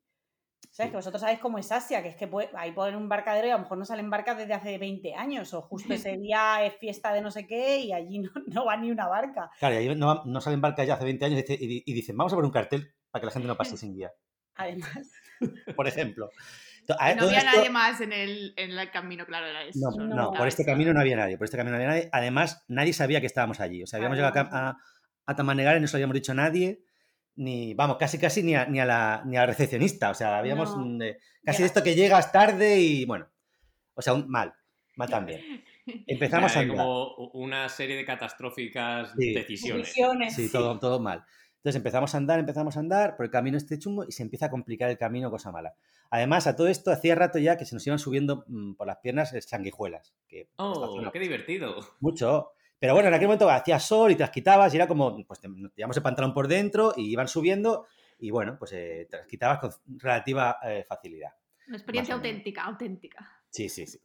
[0.71, 0.91] ¿Sabes?
[0.93, 3.55] Que vosotros sabéis cómo es Asia, que es que ahí ponen un barcadero y a
[3.55, 7.13] lo mejor no salen barcas desde hace 20 años, o justo ese día es fiesta
[7.13, 9.51] de no sé qué y allí no, va ni una barca.
[9.59, 12.47] Claro, y ahí no, salen barcas ya hace 20 años y, dicen, vamos a poner
[12.47, 14.13] un cartel para que la gente no pase sin guía.
[14.55, 15.13] Además.
[15.75, 16.31] Por ejemplo.
[16.89, 18.55] no había nadie más en el,
[18.93, 19.91] camino, claro, era eso.
[19.97, 22.09] No, no, por este camino no había nadie, por este camino no había nadie.
[22.13, 23.83] Además, nadie sabía que estábamos allí.
[23.83, 24.77] O sea, habíamos llegado a, a,
[25.27, 26.83] a Tamanegar y no se lo habíamos dicho a nadie
[27.39, 30.11] ni, vamos, casi casi ni a, ni a, la, ni a recepcionista.
[30.11, 30.75] O sea, habíamos
[31.45, 33.29] casi esto que llegas tarde y bueno,
[33.95, 34.53] o sea, mal,
[34.97, 35.41] mal también.
[36.07, 39.95] Empezamos a como una serie de catastróficas decisiones.
[40.35, 41.25] Sí, Todo, todo mal.
[41.59, 44.47] Entonces empezamos a andar, empezamos a andar por el camino este chungo y se empieza
[44.47, 45.75] a complicar el camino, cosa mala.
[46.11, 48.99] Además, a todo esto hacía rato ya que se nos iban subiendo mm, por las
[48.99, 50.15] piernas sanguijuelas.
[50.29, 51.77] Que ¡Oh, qué divertido!
[52.01, 52.53] Mucho.
[52.79, 55.41] Pero bueno, en aquel momento hacía sol y te las quitabas y era como, pues
[55.41, 57.87] te llevamos el pantalón por dentro y iban subiendo
[58.19, 61.31] y bueno, pues eh, te las quitabas con relativa eh, facilidad.
[61.67, 63.43] Una experiencia auténtica, auténtica.
[63.51, 64.01] Sí, sí, sí.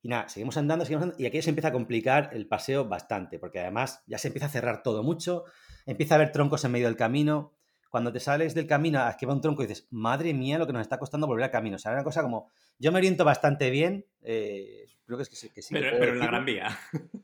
[0.00, 3.38] Y nada, seguimos andando, seguimos andando y aquí se empieza a complicar el paseo bastante,
[3.38, 5.44] porque además ya se empieza a cerrar todo mucho,
[5.86, 7.57] empieza a haber troncos en medio del camino.
[7.88, 10.66] Cuando te sales del camino a que va un tronco y dices, madre mía, lo
[10.66, 11.76] que nos está costando volver al camino.
[11.76, 15.28] O sea, era una cosa como, yo me oriento bastante bien, eh, creo que, es
[15.28, 16.68] que, sí, Pero, pero en la Gran Vía.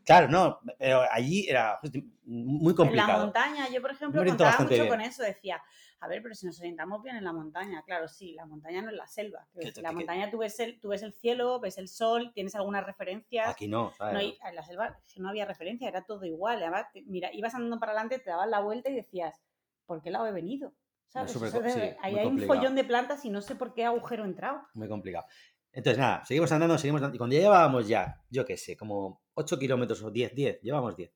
[0.04, 1.78] Claro, no, pero allí era
[2.24, 3.10] muy complicado.
[3.10, 5.62] En la montaña, yo por ejemplo contaba mucho con eso, decía,
[6.00, 8.90] a ver, pero si nos orientamos bien en la montaña, claro, sí, la montaña no
[8.90, 9.46] es la selva.
[9.54, 12.84] En la montaña tú ves, el, tú ves el cielo, ves el sol, tienes algunas
[12.84, 13.48] referencias.
[13.48, 14.34] Aquí no, ¿sabes?
[14.46, 16.62] en la selva no había referencia, era todo igual.
[16.62, 19.40] Además, mira, ibas andando para adelante, te dabas la vuelta y decías,
[19.86, 20.74] ¿por qué lado he venido?
[21.08, 21.36] ¿Sabes?
[22.02, 24.62] ahí hay un follón de plantas y no sé por qué agujero he entrado.
[24.74, 25.26] Muy complicado.
[25.72, 27.16] Entonces, nada, seguimos andando, seguimos andando.
[27.16, 30.96] Y cuando ya llevábamos ya, yo qué sé, como 8 kilómetros o 10, 10, llevamos
[30.96, 31.12] 10.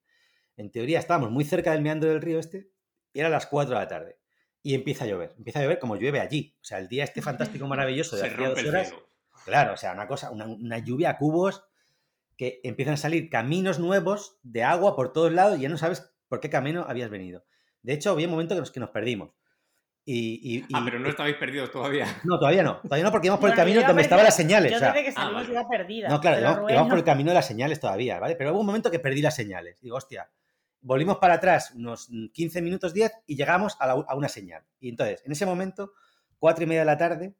[0.57, 2.71] En teoría estábamos muy cerca del meandro del río este
[3.13, 4.19] y era las 4 de la tarde.
[4.63, 5.35] Y empieza a llover.
[5.39, 6.57] Empieza a llover como llueve allí.
[6.61, 8.95] O sea, el día este fantástico, maravilloso de hace dos horas.
[9.45, 11.65] Claro, o sea, una cosa, una, lluvia a cubos
[12.37, 16.13] que empiezan a salir caminos nuevos de agua por todos lados y ya no sabes
[16.29, 17.45] por qué camino habías venido.
[17.83, 19.31] De hecho, había un momento que nos, que nos perdimos.
[20.11, 22.07] Y, ah, pero no estabais perdidos todavía.
[22.25, 22.81] No, todavía no.
[22.81, 24.73] Todavía no, porque íbamos por el camino donde estaban las señales.
[24.73, 26.09] Yo desde que salimos ah, iba perdida.
[26.09, 28.35] No, claro, íbamos, por el camino de las señales todavía, ¿vale?
[28.35, 29.79] Pero hubo un momento que perdí las señales.
[29.83, 30.31] Digo, hostia,
[30.81, 34.65] volvimos para atrás unos 15 minutos, 10 y llegamos a, una señal.
[34.81, 35.93] Y entonces, en ese momento,
[36.39, 37.35] cuatro y media de la tarde,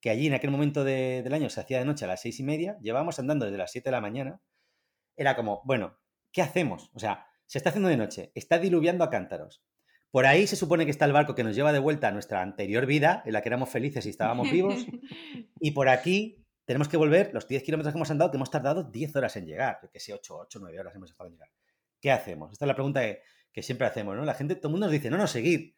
[0.00, 2.44] que allí en aquel momento del año se hacía de noche a las seis y
[2.44, 4.40] media, llevábamos andando desde las 7 de la mañana.
[5.16, 5.98] Era como, bueno,
[6.32, 6.90] ¿qué hacemos?
[6.94, 9.62] O sea, se está haciendo de noche, está diluviando a cántaros
[10.10, 12.42] por ahí se supone que está el barco que nos lleva de vuelta a nuestra
[12.42, 14.86] anterior vida, en la que éramos felices y estábamos vivos.
[15.60, 18.84] Y por aquí tenemos que volver los 10 kilómetros que hemos andado, que hemos tardado
[18.84, 21.50] 10 horas en llegar, que sé, 8, 8, 9 horas hemos estado en llegar.
[22.00, 22.52] ¿Qué hacemos?
[22.52, 23.00] Esta es la pregunta
[23.52, 24.24] que, siempre hacemos, ¿no?
[24.24, 25.74] La gente, todo el mundo nos dice, no, no, seguir.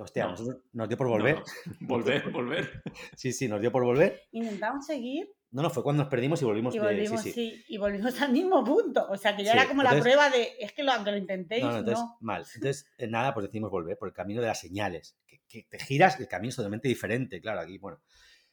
[0.00, 0.34] hostia,
[0.72, 1.42] nos dio por volver.
[1.80, 2.82] Volver, volver.
[3.16, 4.22] Sí, sí, nos dio por volver.
[4.30, 5.28] Intentamos seguir.
[5.52, 6.74] No, no, fue cuando nos perdimos y volvimos.
[6.74, 9.06] Y volvimos, sí, y volvimos al mismo punto.
[9.08, 11.64] O sea, que ya era como la prueba de, es que lo, aunque lo intentéis,
[11.64, 11.76] no.
[11.76, 12.44] entonces, mal.
[12.54, 15.16] Entonces, eh, nada, pues decidimos volver por el camino de las señales.
[15.26, 18.00] Que, que te giras, el camino es totalmente diferente, claro, aquí, bueno.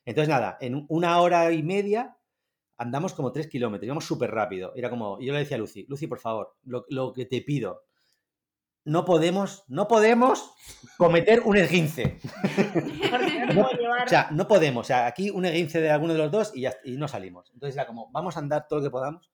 [0.05, 2.17] Entonces, nada, en una hora y media
[2.79, 4.71] andamos como tres kilómetros, íbamos súper rápido.
[4.75, 7.83] Era como, yo le decía a Lucy, Lucy, por favor, lo, que te pido,
[8.89, 10.51] no podemos, no podemos
[10.97, 12.17] cometer un esguince.
[14.05, 14.85] o sea, no podemos.
[14.85, 17.51] O sea, aquí un esguince de alguno de los dos y, ya, y no salimos.
[17.53, 19.31] Entonces era como, vamos a andar todo lo que podamos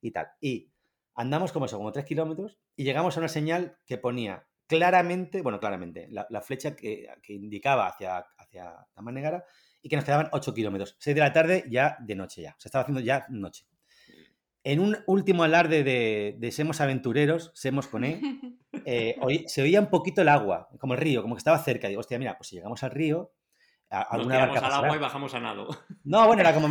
[0.00, 0.26] y tal.
[0.40, 0.72] Y
[1.14, 5.60] andamos como eso, como tres kilómetros y llegamos a una señal que ponía claramente, bueno,
[5.60, 9.44] claramente, la, flecha que, indicaba hacia, hacia Tamanegara
[9.82, 10.96] y que nos quedaban 8 kilómetros.
[10.98, 12.56] 6 de la tarde ya de noche ya.
[12.58, 13.66] Se estaba haciendo ya noche.
[14.68, 18.20] En un último alarde de, de Semos Aventureros, Semos con E,
[18.84, 21.86] eh, se oía un poquito el agua, como el río, como que estaba cerca.
[21.86, 23.30] Digo, hostia, mira, pues si llegamos al río,
[23.88, 25.68] alguna Nos al agua y bajamos a nado.
[26.02, 26.66] No, bueno, era como...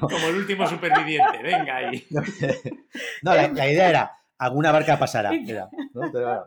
[0.00, 0.26] como...
[0.26, 2.06] el último superviviente, venga ahí.
[3.22, 5.34] no, la, idea era, alguna barca pasará.
[5.34, 6.10] Era, ¿no?
[6.10, 6.44] Pero bueno.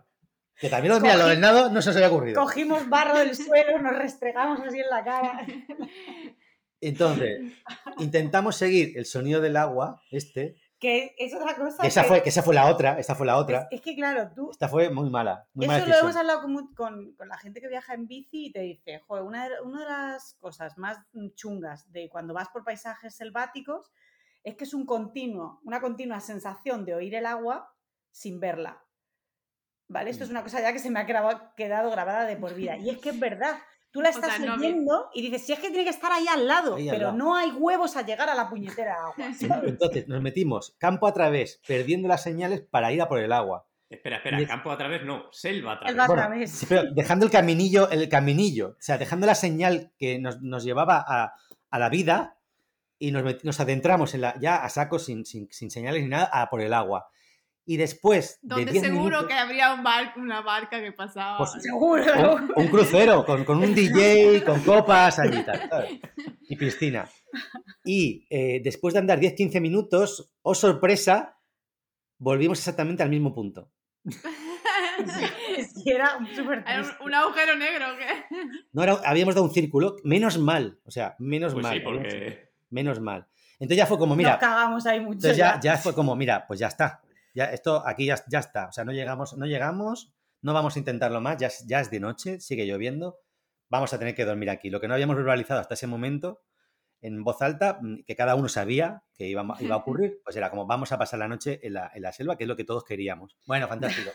[0.55, 2.41] Que también mira, lo del nado no se os había ocurrido.
[2.41, 5.45] Cogimos barro del suelo, nos restregamos así en la cara.
[6.81, 7.53] Entonces,
[7.99, 10.57] intentamos seguir el sonido del agua, este.
[10.79, 11.85] Que es otra cosa.
[11.85, 13.67] esa, fue, que esa fue la otra, esta fue la otra.
[13.69, 14.49] Es, que claro, tú...
[14.49, 15.47] Esta fue muy mala.
[15.59, 18.99] eso lo hemos hablado con, con, la gente que viaja en bici y te dice,
[19.05, 20.97] joder, una de, una de las cosas más
[21.35, 23.91] chungas de cuando vas por paisajes selváticos
[24.43, 27.75] es que es un continuo, una continua sensación de oír el agua
[28.09, 28.83] sin verla.
[29.91, 30.09] ¿vale?
[30.09, 30.33] Esto es mm.
[30.33, 32.77] una cosa ya que se me ha quedado, grabada de por vida.
[32.77, 33.57] Y es que es verdad.
[33.91, 36.77] Tú la estás oyendo y dices, si es que tiene que estar ahí al lado,
[36.89, 39.61] pero no hay huevos a llegar a la puñetera agua.
[39.65, 43.67] Entonces nos metimos campo a través, perdiendo las señales para ir a por el agua.
[43.89, 46.65] Espera, espera, campo a través no, selva a través.
[46.95, 51.89] dejando el caminillo, el caminillo, o sea, dejando la señal que nos, llevaba a, la
[51.89, 52.37] vida
[52.97, 56.49] y nos, adentramos en la, ya a saco sin, sin, sin señales ni nada a
[56.49, 57.09] por el agua
[57.71, 58.37] y después.
[58.41, 59.85] Donde seguro que habría un
[60.21, 61.37] una barca que pasaba.
[61.37, 62.03] Pues, seguro.
[62.57, 66.01] Un, crucero con, un DJ, con copas allí y tal.
[66.49, 67.07] Y piscina.
[67.85, 71.39] Y eh, después de andar 10-15 minutos, oh sorpresa,
[72.17, 73.71] volvimos exactamente al mismo punto.
[75.85, 76.65] era súper
[76.99, 78.35] un, agujero negro, ¿qué?
[78.73, 81.81] No, era, habíamos dado un círculo, menos mal, o sea, menos pues mal.
[82.69, 83.27] Menos mal.
[83.53, 84.31] Entonces ya fue como, mira.
[84.31, 85.13] Nos cagamos ahí mucho.
[85.13, 87.01] Entonces ya, ya fue como, mira, pues ya está
[87.33, 88.67] ya esto aquí ya, ya, está.
[88.67, 91.99] O sea, no llegamos, no llegamos, no vamos a intentarlo más, ya, ya es de
[91.99, 93.19] noche, sigue lloviendo,
[93.69, 94.69] vamos a tener que dormir aquí.
[94.69, 96.41] Lo que no habíamos verbalizado hasta ese momento
[97.01, 100.49] en voz alta, mm, que cada uno sabía que iba, iba a ocurrir, pues era
[100.49, 102.63] como vamos a pasar la noche en la, en la selva, que es lo que
[102.63, 103.37] todos queríamos.
[103.45, 104.09] Bueno, fantástico.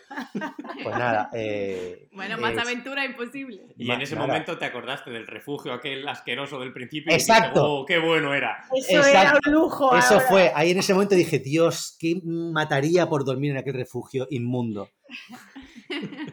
[0.83, 1.31] Pues nada.
[1.33, 3.67] Eh, bueno, más aventura imposible.
[3.77, 7.13] Y en ese momento te acordaste del refugio aquel asqueroso del principio.
[7.13, 7.65] Exacto.
[7.65, 8.65] oh, qué bueno era.
[8.75, 9.97] Eso era un lujo.
[9.97, 10.53] Eso fue.
[10.55, 14.91] Ahí en ese momento dije, Dios, ¿qué mataría por dormir en aquel refugio inmundo?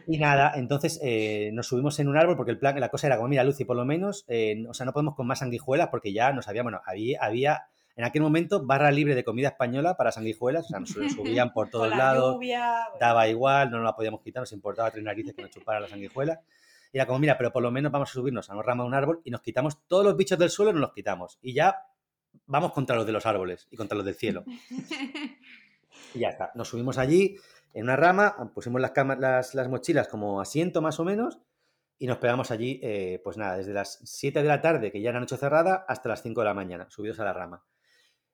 [0.08, 3.18] Y nada, entonces eh, nos subimos en un árbol porque el plan, la cosa era
[3.18, 6.12] como, mira, Lucy, por lo menos, eh, o sea, no podemos con más sanguijuelas porque
[6.12, 10.12] ya nos había, bueno, había, había en aquel momento barra libre de comida española para
[10.12, 12.38] sanguijuelas, o sea, nos subían por todos lados,
[13.00, 15.88] daba igual, no nos la podíamos quitar, nos importaba tres narices que nos chupara la
[15.88, 16.42] sanguijuela.
[16.92, 18.88] Y era como, mira, pero por lo menos vamos a subirnos a una rama de
[18.88, 21.40] un árbol y nos quitamos todos los bichos del suelo, nos los quitamos.
[21.42, 21.88] Y ya
[22.46, 24.44] vamos contra los de los árboles y contra los del cielo.
[26.16, 27.38] Y ya está, nos subimos allí,
[27.74, 31.40] en una rama, pusimos las, las, mochilas como asiento más o menos
[31.98, 35.10] y nos pegamos allí, eh, pues nada, desde las 7 de la tarde, que ya
[35.10, 37.64] era noche cerrada, hasta las 5 de la mañana, subidos a la rama.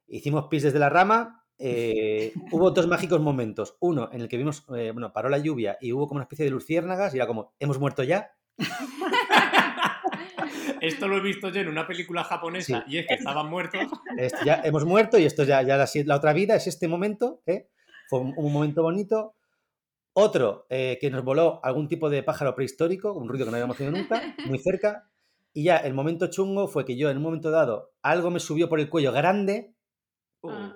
[0.09, 3.77] Hicimos pis desde la rama, eh, hubo dos mágicos momentos.
[3.79, 6.45] Uno en el que vimos, eh, bueno, paró la lluvia y hubo como una especie
[6.45, 8.31] de luciérnagas y era como, ¿hemos muerto ya?
[10.81, 13.81] Esto lo he visto yo en una película japonesa y es que estaban muertos.
[14.45, 17.67] ya hemos muerto y esto ya, ya la, la, otra vida es este momento, ¿eh?
[18.09, 19.35] Fue un, momento bonito.
[20.13, 23.75] Otro, eh, que nos voló algún tipo de pájaro prehistórico, un ruido que no habíamos
[23.75, 25.09] tenido nunca, muy cerca.
[25.53, 28.69] Y ya el momento chungo fue que yo en un momento dado algo me subió
[28.69, 29.75] por el cuello grande
[30.43, 30.75] ah.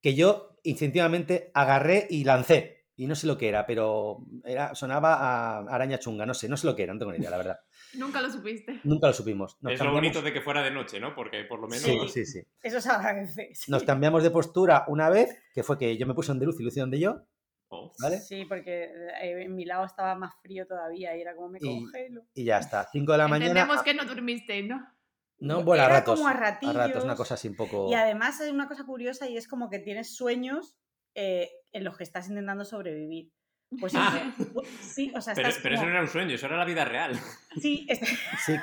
[0.00, 2.76] que yo instintivamente agarré y lancé.
[2.98, 6.56] Y no sé lo que era, pero era, sonaba a araña chunga, no sé, no
[6.56, 7.60] sé lo que era, no tengo ni idea, la verdad.
[7.94, 8.80] Nunca lo supiste.
[8.84, 9.58] Nunca lo supimos.
[9.68, 11.14] es lo bonito de que fuera de noche, ¿no?
[11.14, 11.84] Porque por lo menos.
[11.84, 12.46] Sí, sí, sí.
[12.62, 13.52] Eso se agradece.
[13.68, 16.64] Nos cambiamos de postura una vez, que fue que yo me puse donde Luz y
[16.64, 17.22] Lucy donde yo.
[17.68, 17.92] Oh.
[18.00, 18.18] ¿Vale?
[18.18, 22.22] Sí, porque eh, en mi lado estaba más frío todavía y era como me congelo.
[22.32, 23.50] Y ya está, 5 de la mañana.
[23.50, 24.95] Entendemos que no dormiste, ¿no?
[25.38, 26.18] No, bueno, a ratos.
[26.18, 27.90] Como a, ratos, una cosa así un poco.
[27.90, 30.76] Y además hay una cosa curiosa y es como que tienes sueños
[31.14, 33.32] eh, en los que estás intentando sobrevivir.
[33.80, 34.34] Pues ah.
[34.80, 37.18] sí, o sea, pero, pero eso no era un sueño, eso era la vida real.
[37.60, 37.86] Sí,
[38.44, 38.54] sí,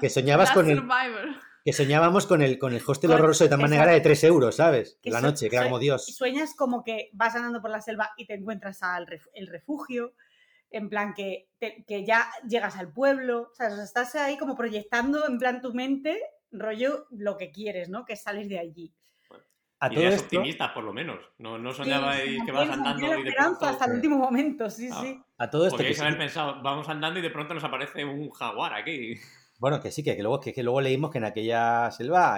[0.00, 0.82] que, soñabas con el.
[1.64, 4.98] Que soñábamos con el, con el hostel horroroso de tan manera de 3 euros, ¿sabes?
[5.04, 6.06] la noche, que era como Dios.
[6.06, 10.14] Sueñas como que vas andando por la selva y te encuentras al el refugio,
[10.72, 15.38] en plan que, que ya llegas al pueblo, o sea, estás ahí como proyectando en
[15.38, 18.04] plan tu mente, rollo, lo que quieres, ¿no?
[18.04, 18.94] Que sales de allí.
[19.82, 21.18] A todos optimistas, por lo menos.
[21.38, 23.66] No, no soñaba que vas andando y de pronto...
[23.66, 25.20] hasta el último momento, sí, ah, sí.
[25.38, 25.76] A todo esto.
[25.76, 29.16] Podríais haber pensado, vamos andando y de pronto nos aparece un jaguar aquí.
[29.58, 32.36] Bueno, que sí, que, luego, que, luego leímos que en aquella selva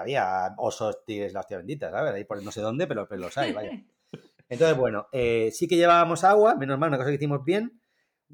[0.00, 2.14] había, osos, tigres, la hostia bendita, ¿sabes?
[2.14, 3.72] Ahí por no sé dónde, pero, pero los hay, vaya.
[4.48, 7.80] Entonces, bueno, eh, sí que llevábamos agua, menos mal, una cosa que hicimos bien.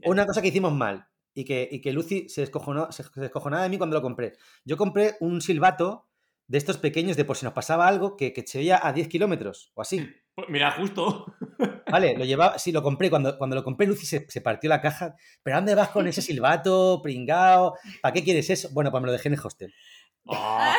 [0.05, 3.69] Una cosa que hicimos mal y que, y que Lucy se descojonó, se, descojonaba de
[3.69, 4.35] mí cuando lo compré.
[4.65, 6.09] Yo compré un silbato
[6.47, 9.09] de estos pequeños de por si nos pasaba algo que, que se veía a 10
[9.09, 10.07] kilómetros o así.
[10.35, 11.27] Pues mira, justo.
[11.91, 13.11] Vale, lo llevaba, sí, lo compré.
[13.11, 15.15] Cuando, cuando lo compré, Lucy se, se partió la caja.
[15.43, 17.75] ¿Pero dónde vas con ese silbato, pringao?
[18.01, 18.69] ¿Para qué quieres eso?
[18.73, 19.75] Bueno, pues me lo dejé en el hostel.
[20.25, 20.73] Oh.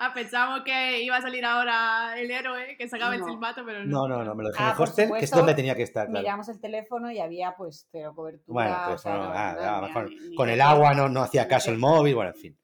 [0.00, 4.08] Ah, pensamos que iba a salir ahora el héroe, que sacaba el silbato, pero no.
[4.08, 5.82] No, no, no, me lo dejé en el ah, hostel, que es donde tenía que
[5.82, 6.08] estar.
[6.08, 6.22] Claro.
[6.22, 8.52] Miramos el teléfono y había pues cero cobertura.
[8.52, 12.58] Bueno, pues, no, con, el agua no, no hacía caso el móvil, bueno, en fin.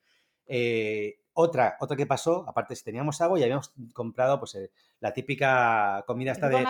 [0.46, 4.70] Eh, otra, otra que pasó, aparte si teníamos agua y habíamos comprado pues eh,
[5.00, 6.64] la típica comida esta de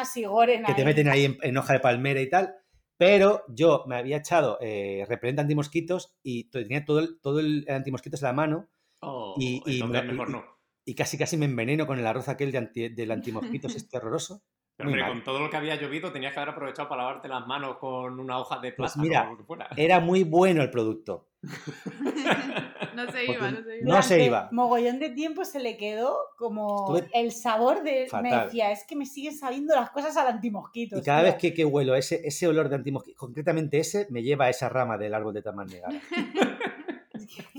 [0.66, 2.57] que te meten ahí en, hoja de palmera y tal.
[2.98, 8.22] Pero yo me había echado eh, repelente antimosquitos y tenía todo el, todo el antimosquitos
[8.22, 8.68] en la mano
[9.00, 10.44] Oh, y, mejor no.
[10.88, 14.42] Y, casi casi me enveneno con el arroz aquel de del antimosquitos este horroroso.
[14.77, 17.79] Pero con todo lo que había llovido tenías que haber aprovechado para lavarte las manos
[17.79, 19.37] con una hoja de pues plátano.
[19.49, 21.31] mira, era muy bueno el producto.
[22.94, 23.96] no se iba, no se iba.
[23.96, 24.49] No se iba.
[24.53, 28.07] Mogollón de tiempo se le quedó como el sabor de...
[28.22, 30.99] Me decía, es que me siguen sabiendo las cosas al antimosquito.
[30.99, 34.46] Y cada vez que, que, huelo ese, ese olor de antimosquitos, concretamente ese, me lleva
[34.46, 36.01] a esa rama del árbol de negada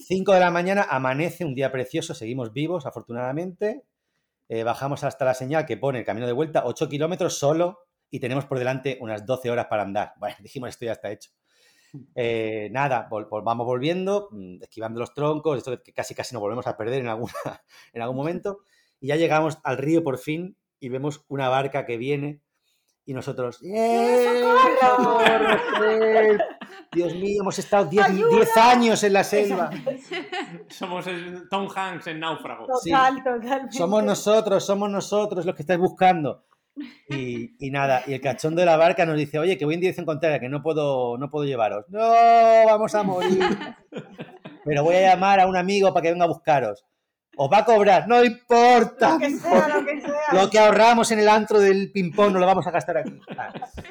[0.08, 3.84] 5 de la mañana, amanece, un día precioso, seguimos vivos, afortunadamente.
[4.50, 8.20] Eh, bajamos hasta la señal que pone el camino de vuelta, 8 kilómetros solo, y
[8.20, 10.14] tenemos por delante unas 12 horas para andar.
[10.20, 11.32] Bueno, dijimos, esto ya está hecho.
[12.16, 16.78] Eh, nada, vamos volviendo, mm, esquivando los troncos, esto que casi casi nos volvemos a
[16.78, 17.34] perder en, alguna,
[17.94, 18.60] en algún momento,
[19.00, 22.42] y ya llegamos al río por fin y vemos una barca que viene
[23.08, 24.44] y nosotros, ¡Eh,
[26.92, 29.70] Dios mío, hemos estado 10 años en la selva.
[30.68, 32.68] Somos el Tom Hanks en náufrago.
[32.68, 33.78] Total, totalmente.
[33.78, 36.44] Somos nosotros, somos nosotros los que estáis buscando.
[37.10, 39.80] Y, y, nada, y el cachón de la barca nos dice, oye, que voy en
[39.80, 41.86] dirección contraria, que no puedo, no puedo llevaros.
[41.88, 43.40] No, vamos a morir.
[44.66, 46.86] Pero voy a llamar a un amigo para que venga a buscaros
[47.38, 49.14] os va a cobrar, no importa.
[49.14, 50.34] Lo que sea, lo que sea.
[50.34, 53.20] Lo que ahorramos en el antro del ping-pong no lo vamos a gastar aquí.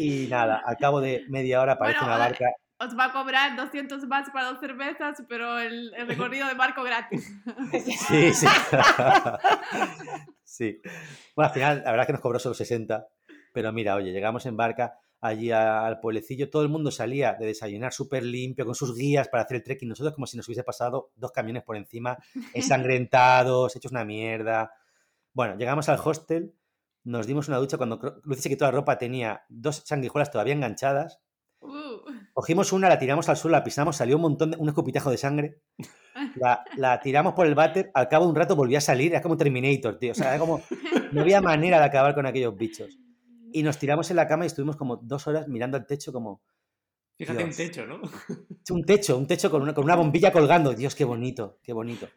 [0.00, 2.44] Y nada, al cabo de media hora aparece una barca.
[2.78, 7.28] Os va a cobrar 200 bats para dos cervezas, pero el, recorrido de barco gratis.
[8.06, 8.46] Sí, sí.
[10.44, 10.80] sí.
[11.34, 13.08] Bueno, al final, la verdad es que nos cobró solo 60.
[13.52, 17.92] Pero mira, oye, llegamos en barca allí al pueblecillo, todo el mundo salía de desayunar
[17.92, 19.88] súper limpio, con sus guías para hacer el trekking.
[19.88, 22.18] Nosotros como si nos hubiese pasado dos camiones por encima,
[22.54, 24.72] ensangrentados, hechos una mierda.
[25.32, 26.54] Bueno, llegamos al hostel,
[27.04, 31.20] nos dimos una ducha cuando Lucy se quitó la ropa, tenía dos sanguijuelas todavía enganchadas.
[31.60, 31.98] Uh.
[32.32, 35.16] Cogimos una, la tiramos al suelo, la pisamos, salió un montón de, un escupitajo de
[35.16, 35.62] sangre.
[36.34, 39.22] La, la, tiramos por el váter, al cabo de un rato volvió a salir, era
[39.22, 40.10] como Terminator, tío.
[40.12, 40.60] O sea, era como,
[41.12, 42.98] no había manera de acabar con aquellos bichos.
[43.52, 46.42] Y nos tiramos en la cama y estuvimos como dos horas mirando al techo como...
[47.16, 48.00] Fíjate un techo, ¿no?
[48.70, 50.72] Un techo, un techo con una, con una bombilla colgando.
[50.72, 52.08] Dios, qué bonito, qué bonito.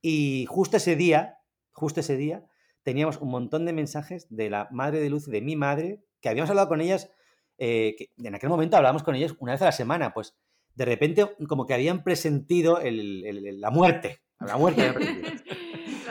[0.00, 1.38] Y justo ese día,
[1.72, 2.46] justo ese día,
[2.82, 6.28] teníamos un montón de mensajes de la madre de Luz y de mi madre, que
[6.28, 7.10] habíamos hablado con ellas,
[7.58, 10.36] eh, que en aquel momento hablábamos con ellas una vez a la semana, pues
[10.74, 14.94] de repente como que habían presentido la muerte, la muerte.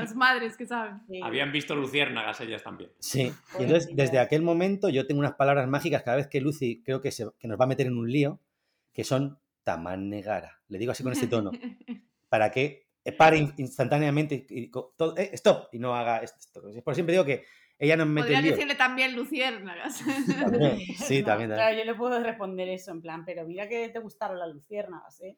[0.01, 1.01] Las madres que saben.
[1.23, 2.91] Habían visto luciérnagas ellas también.
[2.99, 6.81] Sí, y entonces desde aquel momento yo tengo unas palabras mágicas cada vez que Lucy
[6.83, 8.39] creo que, se, que nos va a meter en un lío,
[8.93, 10.61] que son tamanegara.
[10.69, 11.51] Le digo así con este tono.
[12.29, 12.87] para que
[13.17, 16.61] pare instantáneamente y, todo, eh, stop y no haga esto.
[16.83, 17.45] Por siempre digo que
[17.79, 20.01] ella nos mete Podrían decirle también luciérnagas.
[20.97, 24.39] Sí, también, Claro, yo le puedo responder eso en plan, pero mira que te gustaron
[24.39, 25.37] las luciérnagas, ¿eh?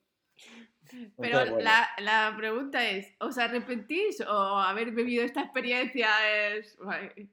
[1.18, 6.10] Pero la, pregunta es, ¿os arrepentís o haber vivido esta experiencia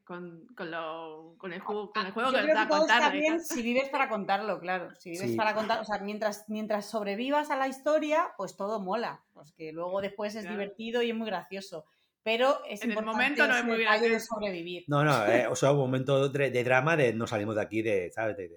[0.05, 3.13] con, el juego, con el juego que os contar?
[3.13, 4.95] bien si vives para contarlo, claro.
[4.99, 9.23] Si vives para contar, o sea, mientras, mientras sobrevivas a la historia, pues todo mola.
[9.33, 11.87] Pues que luego después es divertido y es muy gracioso.
[12.23, 14.35] Pero es en el momento no es muy gracioso.
[14.35, 14.85] sobrevivir.
[14.89, 18.11] No, no, eh, o sea, un momento de, drama de no salimos de aquí de,
[18.11, 18.37] ¿sabes?
[18.37, 18.49] De,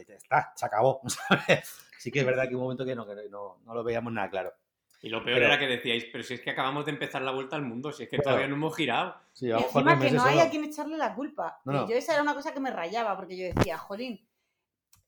[0.00, 1.00] está, se acabó.
[1.98, 4.54] Sí que es verdad que un momento que no, no, lo veíamos nada claro.
[5.02, 7.56] Y lo peor era que decíais, pero si es que acabamos de empezar la vuelta
[7.56, 9.16] al mundo, si es que todavía no hemos girado.
[9.40, 11.60] y encima que no hay a quien echarle la culpa.
[11.64, 14.28] Yo esa era una cosa que me rayaba, porque yo decía, jolín,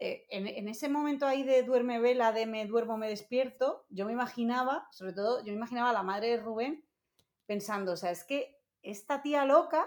[0.03, 4.13] eh, en, ese momento ahí de duerme vela, de me duermo, me despierto, yo me
[4.13, 6.85] imaginaba, sobre todo, yo me imaginaba a la madre de Rubén
[7.45, 9.87] pensando, o sea, es que esta tía loca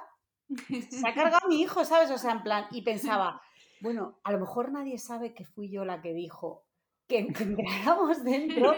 [0.89, 2.11] se ha cargado a mi hijo, ¿sabes?
[2.11, 3.41] O sea, en plan, y pensaba,
[3.83, 6.65] bueno, a lo mejor nadie sabe que fui yo la que dijo
[7.05, 8.73] que, entráramos dentro,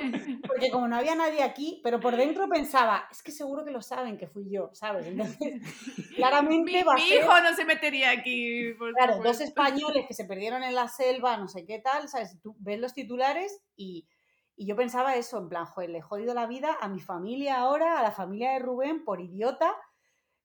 [0.48, 3.84] porque como no había nadie aquí, pero por dentro pensaba, es que seguro que lo
[3.84, 5.06] saben que fui yo, ¿sabes?
[5.06, 5.38] Entonces,
[6.16, 8.74] claramente mi, mi hijo no se metería aquí.
[8.96, 12.40] claro, dos españoles que se perdieron en la selva, no sé qué tal, ¿sabes?
[12.42, 14.08] Tú ves los titulares y,
[14.56, 17.60] y yo pensaba eso, en plan, joder, le he jodido la vida a mi familia
[17.60, 19.72] ahora, a la familia de Rubén, por idiota,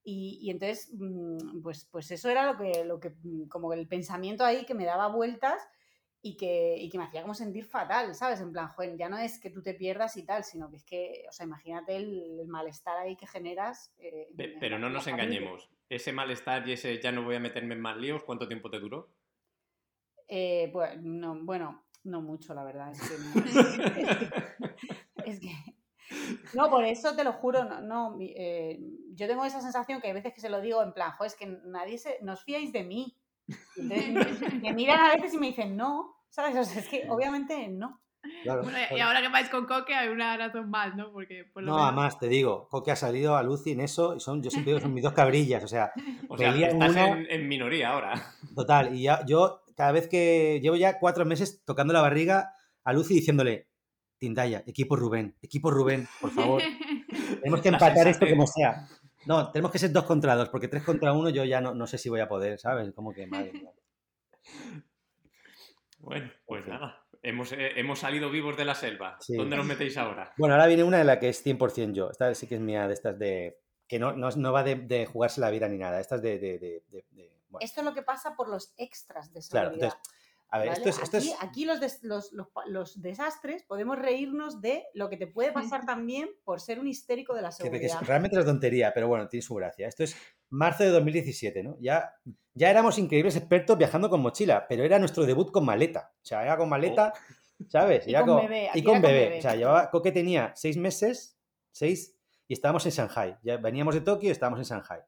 [0.03, 4.45] y, entonces, mm, pues, pues eso era lo que, lo que, mm, como el pensamiento
[4.45, 5.63] ahí que me daba vueltas
[6.23, 8.41] y que, y que me hacía como sentir fatal, ¿sabes?
[8.41, 10.85] En plan, joder, ya no es que tú te pierdas y tal, sino que es
[10.85, 13.93] que, o sea, imagínate el, malestar ahí que generas.
[13.99, 14.29] Eh,
[14.59, 17.97] pero no nos engañemos, ese malestar y ese ya no voy a meterme en más
[17.97, 19.11] líos, ¿cuánto tiempo te duró?
[20.29, 22.93] Eh, pues, no, bueno, no mucho, la verdad.
[22.93, 23.15] Es que,
[26.55, 28.81] no, por eso te lo juro, no, no eh,
[29.15, 31.47] yo tengo esa sensación que hay veces que se lo digo en plan, es que
[31.65, 33.17] nadie se, no os fiáis de mí.
[33.77, 36.57] me miran a veces y me dicen no, ¿sabes?
[36.57, 38.01] O sea, es que obviamente no.
[38.45, 41.13] y ahora que vais con Coque hay una razón más, ¿no?
[41.13, 44.51] Porque no, además te digo, Coque ha salido a Lucy en eso y son, yo
[44.51, 45.93] siempre digo, son mis dos cabrillas, o sea,
[46.29, 48.15] o sea estás en, en, minoría ahora.
[48.55, 52.93] Total, y ya, yo cada vez que llevo ya cuatro meses tocando la barriga a
[52.93, 53.70] Lucy diciéndole,
[54.21, 56.62] Tindaya, equipo Rubén, equipo Rubén, por favor.
[57.41, 58.87] tenemos que empatar esto como sea.
[59.25, 61.87] No, tenemos que ser dos contra dos, porque tres contra uno yo ya no, no
[61.87, 62.93] sé si voy a poder, ¿sabes?
[62.93, 63.53] Como que madre
[65.99, 67.03] Bueno, pues nada.
[67.23, 69.18] Hemos, eh, hemos, salido vivos de la selva.
[69.27, 70.35] ¿Dónde nos metéis ahora?
[70.37, 72.11] Bueno, ahora viene una de la que es 100% yo.
[72.11, 73.59] Esta sí que es mía, de estas de.
[73.89, 75.99] que no, no, va de, jugarse la vida ni nada.
[75.99, 76.83] Esta es de.
[77.61, 79.71] Esto es lo que pasa por los extras de seguridad.
[79.71, 80.20] Claro, entonces,
[80.51, 86.89] aquí, los, desastres podemos reírnos de lo que te puede pasar también por ser un
[86.89, 88.01] histérico de la seguridad.
[88.03, 89.89] realmente es tontería, pero bueno, tiene su gracia.
[89.89, 90.17] Esto es
[90.49, 91.77] marzo de 2017, ¿no?
[91.81, 92.15] Ya,
[92.55, 96.13] ya éramos increíbles expertos viajando con mochila, pero era nuestro debut con maleta.
[96.17, 97.65] O sea, era con maleta, oh.
[97.69, 98.07] ¿sabes?
[98.09, 98.71] Y, con, bebé.
[98.75, 99.39] Y con bebé.
[99.39, 101.39] O sea, llevaba, Coque tenía seis meses,
[101.71, 102.17] seis,
[102.49, 103.39] y estábamos en Shanghai.
[103.43, 105.01] Ya veníamos de Tokio y estábamos en Shanghai.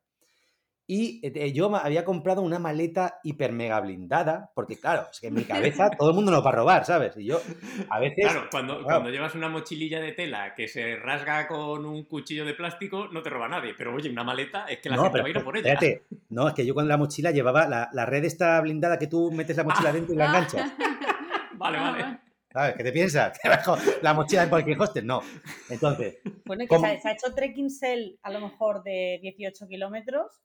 [0.86, 5.34] Y eh, yo había comprado una maleta hiper mega blindada, porque claro, es que en
[5.34, 7.16] mi cabeza todo el mundo nos va a robar, ¿sabes?
[7.16, 7.40] Y yo
[7.88, 8.26] a veces...
[8.30, 12.54] Claro, cuando, cuando llevas una mochililla de tela que se rasga con un cuchillo de
[12.54, 13.74] plástico, no te roba nadie.
[13.78, 15.72] Pero oye, una maleta es que la gente va a ir por ella.
[15.72, 16.04] Espérate.
[16.30, 19.56] No, es que yo con la mochila llevaba la, red esta blindada que tú metes
[19.56, 20.72] la mochila dentro y la enganchas.
[21.54, 22.18] vale, vale.
[22.52, 22.74] ¿Sabes?
[22.76, 23.38] ¿Qué te piensas?
[23.42, 25.06] ¿Que bajo la mochila de cualquier hostel?
[25.06, 25.22] No.
[25.70, 26.18] Entonces.
[26.44, 30.42] Bueno, que se ha hecho trekking cell a lo mejor de 18 kilómetros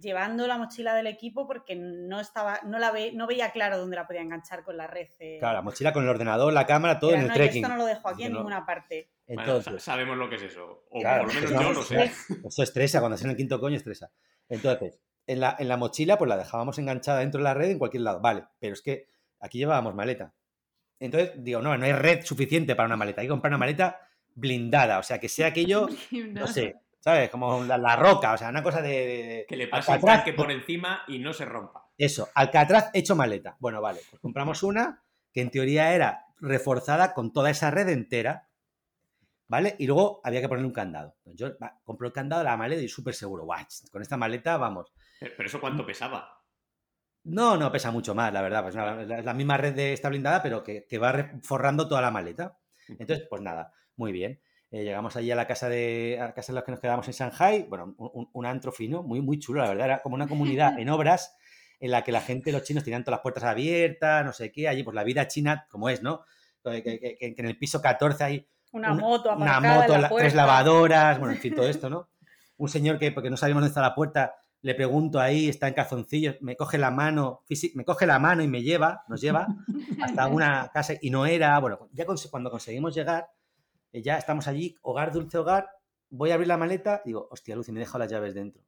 [0.00, 3.96] llevando la mochila del equipo porque no estaba, no la ve, no veía claro dónde
[3.96, 5.08] la podía enganchar con la red.
[5.18, 5.38] Eh.
[5.38, 7.64] Claro, la mochila con el ordenador, la cámara, todo en el trekking.
[7.64, 9.10] Esto no lo dejo aquí en ninguna parte.
[9.26, 10.84] Entonces, sabemos lo que es eso.
[10.90, 12.10] O por lo menos yo lo sé.
[12.44, 14.10] Eso estresa, cuando es en el quinto coño estresa.
[14.48, 17.78] Entonces, en la, en la mochila, pues la dejábamos enganchada dentro de la red en
[17.78, 18.20] cualquier lado.
[18.20, 19.06] Vale, pero es que
[19.40, 20.34] aquí llevábamos maleta.
[20.98, 23.20] Entonces, digo, no, no hay red suficiente para una maleta.
[23.20, 24.00] Hay que comprar una maleta
[24.34, 24.98] blindada.
[24.98, 25.88] O sea, que sea aquello,
[26.32, 27.30] no sé, ¿sabes?
[27.30, 29.46] Como la, roca, o sea, una cosa de...
[29.48, 31.90] que le pase el que por encima y no se rompa.
[31.96, 33.56] Eso, Alcatraz hecho maleta.
[33.60, 38.48] Bueno, vale, pues compramos una que en teoría era reforzada con toda esa red entera,
[39.48, 39.76] ¿vale?
[39.78, 41.16] Y luego había que ponerle un candado.
[41.24, 41.48] Pues yo
[41.84, 44.92] compro el candado de la maleta y súper seguro, guay, con esta maleta vamos.
[45.20, 46.38] ¿Pero eso cuánto pesaba?
[47.24, 48.62] No, no pesa mucho más, la verdad.
[48.62, 48.76] Pues
[49.10, 52.58] es la misma red de esta blindada, pero que, que va forrando toda la maleta.
[52.88, 54.40] Entonces, pues nada, muy bien.
[54.70, 57.14] Eh, llegamos allí a la casa de a casa en los que nos quedamos en
[57.14, 60.78] Shanghai, bueno, un, un, antro fino, muy, muy chulo, la verdad, era como una comunidad
[60.78, 61.34] en obras
[61.80, 64.68] en la que la gente, los chinos tenían todas las puertas abiertas, no sé qué,
[64.68, 66.22] allí pues la vida china como es, ¿no?
[66.64, 71.54] Que, en el piso 14 hay una, moto, una moto, tres lavadoras, bueno, en fin,
[71.54, 72.10] todo esto, ¿no?
[72.58, 75.74] Un señor que, porque no sabíamos dónde está la puerta, le pregunto ahí, está en
[75.74, 77.44] calzoncillos, me coge la mano,
[77.74, 79.46] me coge la mano y me lleva, nos lleva
[80.02, 83.28] hasta una casa y no era, bueno, ya cuando conseguimos llegar,
[83.92, 85.68] eh, ya estamos allí, hogar, dulce hogar,
[86.10, 88.62] voy a abrir la maleta, digo, hostia, Lucy, me he dejado las llaves dentro.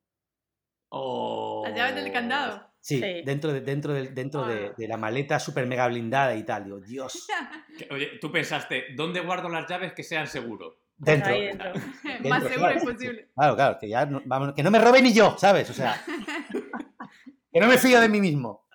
[0.93, 2.71] ¿Las llaves del candado?
[2.81, 6.65] Sí, dentro, de, dentro, de, dentro de, la maleta súper mega blindada y tal.
[6.65, 7.29] Digo, Dios.
[7.91, 10.81] Oye, tú pensaste, ¿dónde guardo las llaves que sean seguro?
[10.97, 11.33] Dentro.
[12.29, 13.31] Más seguro imposible.
[13.35, 15.69] Claro, claro, que ya no, vamos, que no me robe ni yo, ¿sabes?
[15.71, 16.03] O sea,
[17.53, 18.67] que no me fío de mí mismo.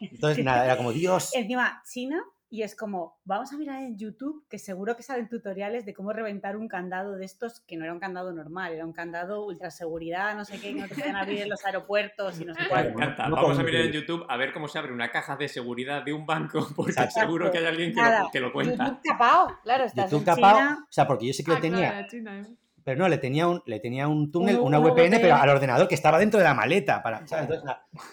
[0.00, 1.34] Entonces, nada, era como, Dios.
[1.34, 2.22] Encima, China
[2.54, 6.12] y es como, vamos a mirar en YouTube, que seguro que salen tutoriales de cómo
[6.12, 9.72] reventar un candado de estos, que no era un candado normal, era un candado ultra
[9.72, 12.84] seguridad, no sé qué, no te pueden abrir en los aeropuertos y no sé cuál.
[12.84, 13.28] Me encanta.
[13.28, 16.12] vamos a mirar en YouTube a ver cómo se abre una caja de seguridad de
[16.12, 18.84] un banco, porque seguro que hay alguien que, lo, que lo, cuenta.
[18.84, 20.78] YouTube capao, claro, estás YouTube en China.
[20.88, 22.00] o sea, porque yo sí que lo ah, tenía.
[22.02, 22.56] ¿eh?
[22.84, 25.94] Pero no, le tenía un, le tenía un túnel, una, VPN, pero al ordenador que
[25.94, 27.02] estaba dentro de la maleta.
[27.02, 27.62] Para, Entonces,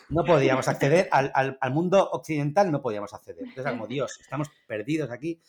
[0.10, 3.44] no, podíamos acceder al, mundo occidental, no podíamos acceder.
[3.44, 5.42] Entonces, como Dios, estamos perdidos aquí,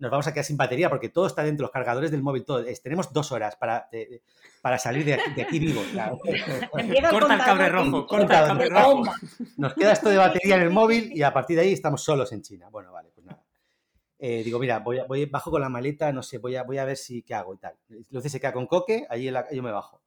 [0.00, 2.64] nos vamos a quedar sin batería porque todo está dentro, los cargadores del móvil, todo.
[2.82, 3.88] tenemos dos horas para,
[4.60, 5.86] para salir de, aquí vivos.
[7.10, 9.04] corta el cable rojo, corta el cable rojo.
[9.56, 12.32] Nos queda esto de batería en el móvil y a partir de ahí estamos solos
[12.32, 12.68] en China.
[12.70, 13.23] Bueno, vale, pues.
[14.26, 16.86] Eh, digo, mira, voy, voy, bajo con la maleta, no sé, voy a, voy a
[16.86, 17.74] ver si qué hago y tal.
[18.08, 20.00] Lucy se queda con coque, allí yo me bajo.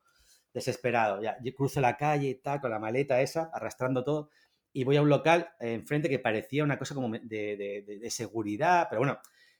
[0.51, 1.37] Desesperado, ya.
[1.43, 4.31] Yo cruzo la calle y tal, con la maleta esa, arrastrando todo,
[4.73, 9.19] y voy a un local enfrente que parecía una cosa como de, seguridad, pero bueno,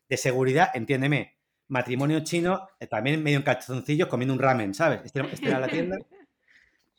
[0.10, 1.38] de seguridad, entiéndeme,
[1.68, 5.02] matrimonio chino, eh, también medio en calzoncillos comiendo un ramen, ¿sabes?
[5.06, 5.98] Este, este era la tienda.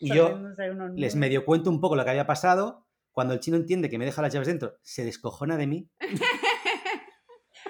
[0.00, 0.38] Y yo
[0.94, 2.86] les medio cuento un poco lo que había pasado.
[3.10, 5.90] Cuando el chino entiende que me deja las llaves dentro, se descojona de mí.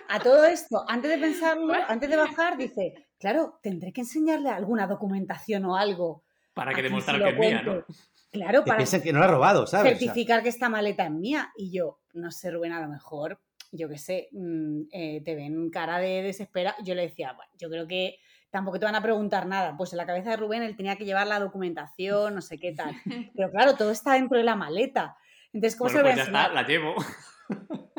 [0.09, 4.87] A todo esto, antes de pensarlo, antes de bajar, dice, claro, tendré que enseñarle alguna
[4.87, 6.25] documentación o algo.
[6.55, 7.85] Para que demostrar que es mía, ¿no?
[8.31, 9.99] Claro, para que no la ha robado, ¿sabes?
[9.99, 11.51] Certificar que esta maleta es mía.
[11.57, 13.41] Y yo, no sé, Rubén, a lo mejor,
[13.71, 16.75] yo qué sé, mm, eh, te ven cara de desespera.
[16.83, 18.19] Yo le decía, bueno, yo creo que
[18.51, 19.77] tampoco te van a preguntar nada.
[19.77, 22.73] Pues en la cabeza de Rubén él tenía que llevar la documentación, no sé qué
[22.73, 22.95] tal.
[23.37, 25.17] Pero claro, todo está dentro de la maleta.
[25.53, 26.95] Entonces, ¿cómo se lo pues ya está, la llevo.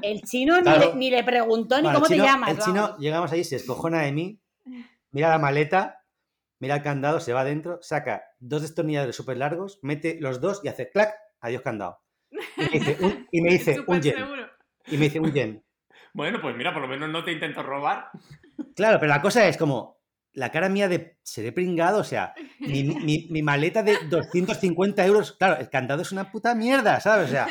[0.02, 0.62] El chino
[0.96, 2.52] ni, le, preguntó ni cómo te llamas.
[2.52, 4.40] El chino, llegamos ahí, se escojona de mí,
[5.12, 6.04] mira la maleta,
[6.60, 10.68] mira el candado, se va adentro, saca dos destornilladores súper largos, mete los dos y
[10.68, 12.02] hace clac, adiós candado.
[13.32, 14.16] Y me dice, un, yen.
[14.88, 15.64] Y me dice un yen.
[16.14, 18.10] Bueno, pues mira, por lo menos no te intento robar.
[18.76, 20.00] Claro, pero la cosa es como,
[20.34, 22.84] la cara mía de seré pringado, o sea, mi,
[23.30, 27.28] mi, maleta de 250 euros, claro, el candado es una puta mierda, ¿sabes?
[27.28, 27.48] O sea,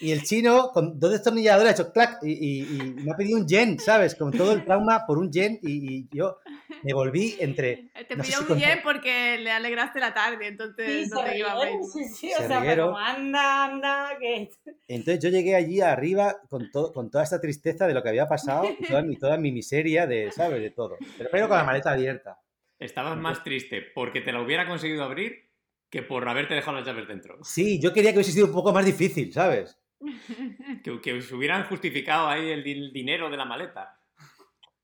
[0.00, 2.66] y el chino, con dos destornilladores, ha hecho clac y,
[2.96, 4.14] me ha pedido un yen, ¿sabes?
[4.14, 6.38] Con todo el trauma por un yen y, yo
[6.82, 7.90] me volví entre...
[8.08, 11.74] Te pidió un yen porque le alegraste la tarde, entonces no te iba a ver.
[11.92, 14.50] Sí, sí, o sea, pero anda, anda, que...
[14.88, 18.26] Entonces yo llegué allí arriba con, todo, con toda esta tristeza de lo que había
[18.26, 20.60] pasado y toda, mi, toda mi miseria de, ¿sabes?
[20.60, 20.96] De todo.
[21.16, 22.40] Pero, pero con la maleta abierta.
[22.80, 25.50] Estabas más triste porque te la hubiera conseguido abrir
[25.88, 27.38] que por haberte dejado las llaves dentro.
[27.44, 29.78] Sí, yo quería que hubiese sido un poco más difícil, ¿sabes?
[30.84, 33.98] que, que se hubieran justificado ahí el, dinero de la maleta.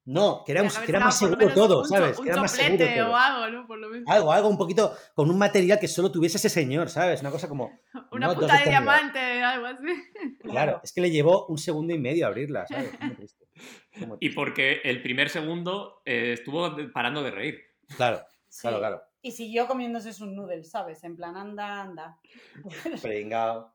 [0.06, 2.18] No, que era, más seguro todo, ¿sabes?
[2.18, 3.66] Un, que era más seguro o algo, ¿no?
[3.66, 4.08] Por lo menos.
[4.08, 7.20] Algo, algo un poquito con un material que solo tuviese ese señor, ¿sabes?
[7.20, 7.78] Una cosa como.
[8.10, 9.86] Una puta de diamante, algo así.
[10.40, 12.90] Claro, es que le llevó un segundo y medio abrirla, ¿sabes?
[14.20, 17.60] Y porque el primer segundo eh, estuvo parando de reír.
[17.94, 18.22] Claro,
[18.62, 19.02] claro, claro.
[19.20, 21.04] Y siguió comiéndose sus noodles, ¿sabes?
[21.04, 22.18] En plan, anda, anda.
[23.02, 23.70] Pringao.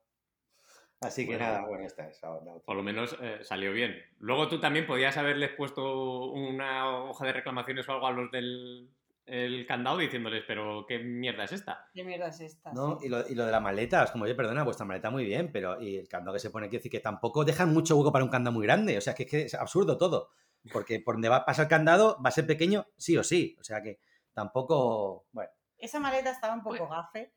[1.02, 2.20] Así que nada, bueno, esta es.
[2.66, 3.96] Por lo menos eh, salió bien.
[4.20, 9.66] Luego tú también podías haberles puesto una hoja de reclamaciones o algo a los del
[9.68, 11.90] candado diciéndoles, pero ¿qué mierda es esta?
[11.94, 12.72] ¿Qué mierda es esta?
[12.74, 15.26] No, y, lo, y, lo, de la maleta, es como, oye, perdona, vuestra maleta muy
[15.26, 18.12] bien, pero y el candado que se pone aquí, decir que tampoco dejan mucho hueco
[18.12, 18.98] para un candado muy grande.
[18.98, 20.30] O sea, que es, que es absurdo todo.
[20.72, 23.56] Porque por donde va a pasar el candado va a ser pequeño, sí o sí.
[23.60, 24.00] O sea que
[24.34, 25.28] tampoco.
[25.32, 25.52] Bueno.
[25.78, 27.35] Esa maleta estaba un poco gafe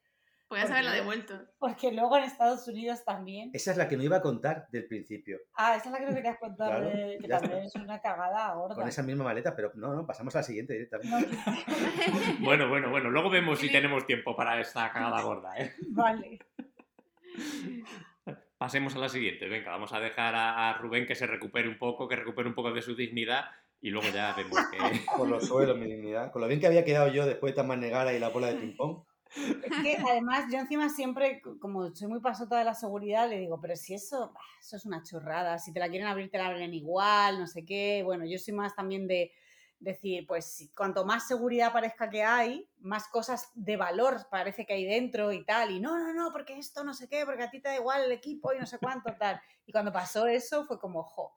[0.49, 1.39] Puedes haberla devuelto.
[1.59, 3.51] Porque luego en Estados Unidos también.
[3.53, 5.39] Esa es la que no iba a contar del principio.
[5.55, 6.91] Ah, esa es la que no querías contar,
[7.21, 8.75] que también es una cagada gorda.
[8.75, 11.37] Con esa misma maleta, pero no, no, pasamos a la siguiente directamente.
[12.41, 15.75] bueno, bueno, bueno, luego vemos si tenemos tiempo para esta cagada gorda, ¿eh?
[15.91, 16.39] Vale.
[18.57, 19.49] Pasemos a la siguiente.
[19.49, 22.73] Venga, vamos a dejar a, Rubén que se recupere un poco, que recupere un poco
[22.73, 23.45] de su dignidad
[23.83, 24.79] y luego ya vemos que...
[25.15, 26.33] Por los suelos, mi dignidad.
[26.33, 28.55] Con lo bien que había quedado yo después de tan Negara y la bola de
[28.55, 29.05] ping-pong.
[29.37, 33.61] Es que además yo encima siempre, como soy muy pasota de la seguridad, le digo,
[33.61, 36.72] pero si eso, eso es una chorrada, si te la quieren abrir, te la abren
[36.74, 38.03] igual, no sé qué.
[38.05, 39.33] Bueno, yo soy más también de
[39.81, 44.85] decir, pues cuanto más seguridad parezca que hay, más cosas de valor parece que hay
[44.85, 45.70] dentro y tal.
[45.70, 48.03] Y no, no, no, porque esto no sé qué, porque a ti te da igual
[48.05, 49.41] el equipo y no sé cuánto, tal.
[49.66, 51.35] Y cuando pasó eso fue como, jo.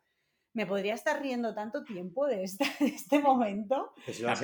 [0.53, 3.93] ¿Me podría estar riendo tanto tiempo de este, este momento?
[4.05, 4.35] Pues ah,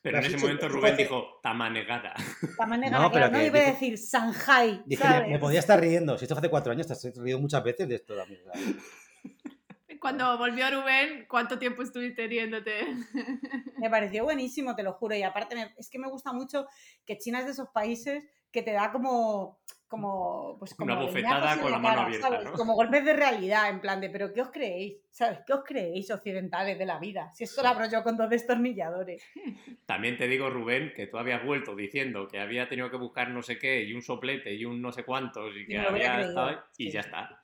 [0.00, 2.14] pero, en ese momento Rubén dijo Tamanegada.
[2.58, 4.82] Tamanegada, no, pero no iba a decir Shanghai.
[5.28, 6.16] me, podía estar riendo.
[6.16, 8.42] Si esto hace cuatro años, te has reído muchas veces de esto también.
[10.00, 12.86] Cuando volvió Rubén, ¿cuánto tiempo estuviste riéndote?
[13.78, 15.16] Me pareció buenísimo, te lo juro.
[15.16, 16.68] Y aparte, es que me gusta mucho
[17.04, 18.22] que China es de esos países
[18.52, 19.58] que te da como
[19.88, 24.00] como, pues como una bofetada con la, mano abierta, Como golpes de realidad, en plan
[24.00, 24.98] de, pero ¿qué os creéis?
[25.10, 25.40] ¿Sabes?
[25.46, 27.32] ¿Qué os creéis occidentales de la vida?
[27.34, 29.24] Si esto lo abro yo con dos destornilladores.
[29.86, 33.42] También te digo, Rubén, que tú habías vuelto diciendo que había tenido que buscar no
[33.42, 36.90] sé qué y un soplete y un no sé cuántos y que había estado y
[36.90, 37.42] ya está.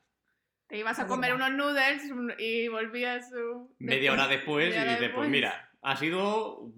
[0.66, 2.03] Te ibas a comer unos noodles
[2.38, 3.30] y volvías
[3.78, 6.70] media hora después y dices, pues mira, ha sido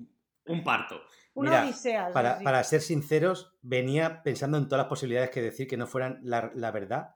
[0.44, 1.02] un parto.
[1.36, 1.70] Mira,
[2.12, 6.18] para, para, ser sinceros, venía pensando en todas las posibilidades que decir que no fueran
[6.22, 7.14] la, la verdad.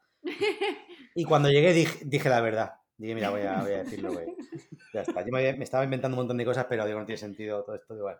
[1.15, 2.75] Y cuando llegué dije, dije, la verdad.
[2.99, 4.27] Dije, mira, voy a, voy a decirlo, güey.
[4.93, 5.23] Ya está.
[5.23, 7.77] Yo me, me, estaba inventando un montón de cosas, pero digo, no tiene sentido todo
[7.77, 7.95] esto.
[7.95, 8.11] Digo,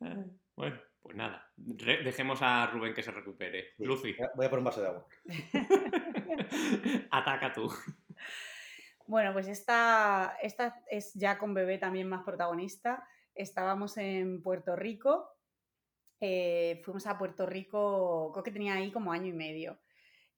[0.56, 1.50] bueno, pues nada.
[1.56, 3.74] dejemos a Rubén que se recupere.
[3.78, 4.16] Lucy.
[4.34, 5.06] Voy a por un vaso de agua.
[7.10, 7.70] Ataca tú.
[9.06, 13.06] Bueno, pues esta, esta es ya con bebé también más protagonista
[13.38, 15.28] estábamos en Puerto Rico.
[16.20, 19.80] Eh, fuimos a Puerto Rico, creo que tenía ahí como año y medio.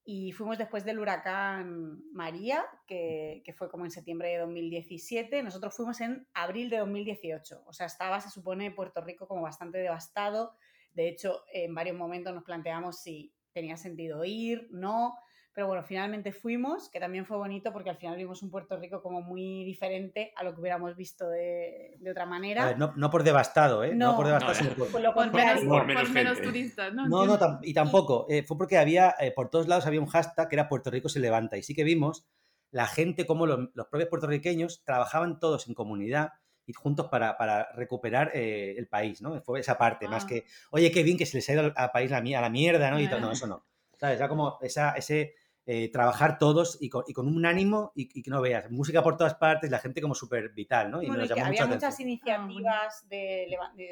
[0.05, 5.43] Y fuimos después del huracán María, que, que, fue como en septiembre de 2017.
[5.43, 7.63] Nosotros fuimos en abril de 2018.
[7.67, 10.55] O sea, estaba, se supone, Puerto Rico como bastante devastado.
[10.93, 15.17] De hecho, en varios momentos nos planteamos si tenía sentido ir, no.
[15.53, 19.03] Pero bueno, finalmente fuimos, que también fue bonito porque al final vimos un Puerto Rico
[19.03, 22.77] como muy diferente a lo que hubiéramos visto de, de otra manera.
[22.77, 23.95] no, por devastado, ¿eh?
[23.95, 27.09] No, por devastado, sino por, menos, turistas, ¿no?
[27.09, 28.27] No, no, y tampoco.
[28.29, 31.09] Eh, fue porque había, eh, por todos lados había un hashtag que era Puerto Rico
[31.09, 31.57] se levanta.
[31.57, 32.27] Y sí que vimos
[32.71, 36.33] la gente, como los, los propios puertorriqueños, trabajaban todos en comunidad
[36.67, 39.41] y juntos para, para recuperar eh, el país, ¿no?
[39.43, 40.27] Fue esa parte, más ah.
[40.29, 42.91] que, oye, qué bien que se les ha ido al, país la, a la mierda,
[42.91, 43.01] ¿no?
[43.01, 43.67] Y no, eso no.
[44.01, 44.19] ¿Sabes?
[44.19, 45.35] Ya como esa, ese
[45.67, 48.71] eh, trabajar todos y con, un ánimo y, que no veas.
[48.71, 51.03] Música por todas partes, la gente como súper vital, ¿no?
[51.03, 53.47] Y, había muchas iniciativas de,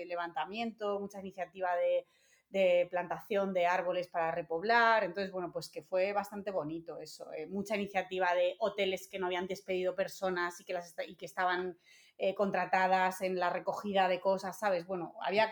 [0.07, 5.05] levantamiento, mucha iniciativa de, plantación de árboles para repoblar.
[5.05, 7.31] Entonces, bueno, pues que fue bastante bonito eso.
[7.35, 11.27] Eh, mucha iniciativa de hoteles que no habían despedido personas y que, las, y que
[11.27, 11.77] estaban
[12.17, 14.85] eh, contratadas en la recogida de cosas, ¿sabes?
[14.85, 15.49] Bueno, había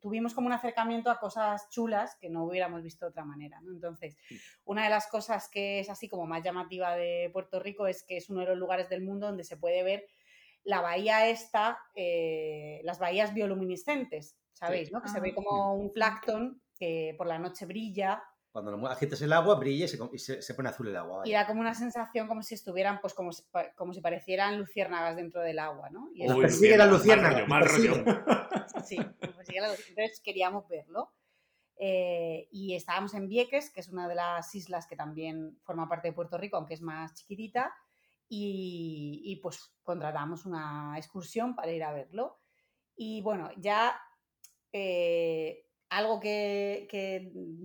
[0.00, 3.72] tuvimos como un acercamiento a cosas chulas que no hubiéramos visto de otra manera, ¿no?
[3.72, 4.16] Entonces,
[4.64, 8.16] una de las cosas que es así como más llamativa de Puerto Rico es que
[8.16, 10.06] es uno de los lugares del mundo donde se puede ver
[10.64, 14.92] la bahía esta, eh, las bahías bioluminiscentes, ¿sabéis?
[14.92, 15.02] ¿no?
[15.02, 18.22] Que se ve ah, como un plancton que por la noche brilla
[18.52, 21.22] cuando agitas el agua, brilla y, se, pone azul el agua.
[21.24, 23.42] Y da como una sensación como si estuvieran, pues como si,
[23.74, 26.10] como si parecieran luciérnagas dentro del agua, ¿no?
[26.14, 27.46] Y Uy, persigue la luciérnaga.
[27.46, 27.94] Mal rollo,
[28.84, 31.12] Sí, entonces queríamos verlo.
[31.76, 36.08] Eh, y estábamos en Vieques, que es una de las islas que también forma parte
[36.08, 37.72] de Puerto Rico, aunque es más chiquitita,
[38.28, 42.38] y, y pues contratamos una excursión para ir a verlo.
[42.94, 43.98] Y bueno, ya
[44.72, 46.88] eh, algo que,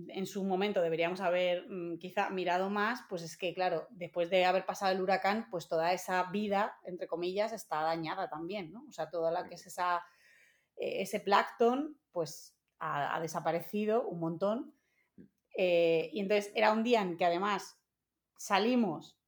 [0.08, 4.44] en su momento deberíamos haber mm, quizá mirado más, pues es que, claro, después de
[4.44, 8.84] haber pasado el huracán, pues toda esa vida, entre comillas, está dañada también, ¿no?
[8.86, 10.04] O sea, toda la que es esa,
[10.76, 14.74] e, ese plancton, pues ha, desaparecido un montón.
[15.56, 17.80] Eh, y entonces era un día en que además
[18.36, 19.18] salimos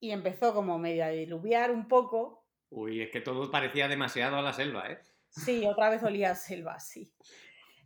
[0.00, 2.44] y empezó como medio a diluviar un poco.
[2.70, 4.98] Uy, es que todo parecía demasiado a la selva, ¿eh?
[5.30, 7.14] Sí, otra vez olía a selva, sí.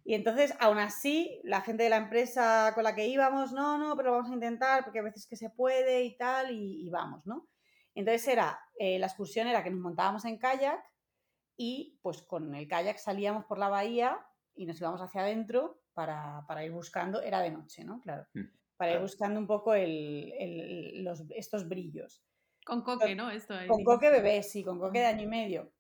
[0.05, 3.97] Y entonces, aún así, la gente de la empresa con la que íbamos, no, no,
[3.97, 7.49] pero vamos a intentar porque a veces que se puede y tal, y, vamos, ¿no?
[7.95, 10.83] Entonces era, eh, la excursión era que nos montábamos en kayak
[11.57, 14.19] y pues con el kayak salíamos por la bahía
[14.55, 18.01] y nos íbamos hacia adentro para, ir buscando, era de noche, ¿no?
[18.01, 18.45] Claro, mm,
[18.77, 22.25] para ir buscando un poco los, estos brillos.
[22.65, 23.31] Con coque, ¿no?
[23.31, 25.73] Esto Con coque bebé, sí, con coque de año y medio.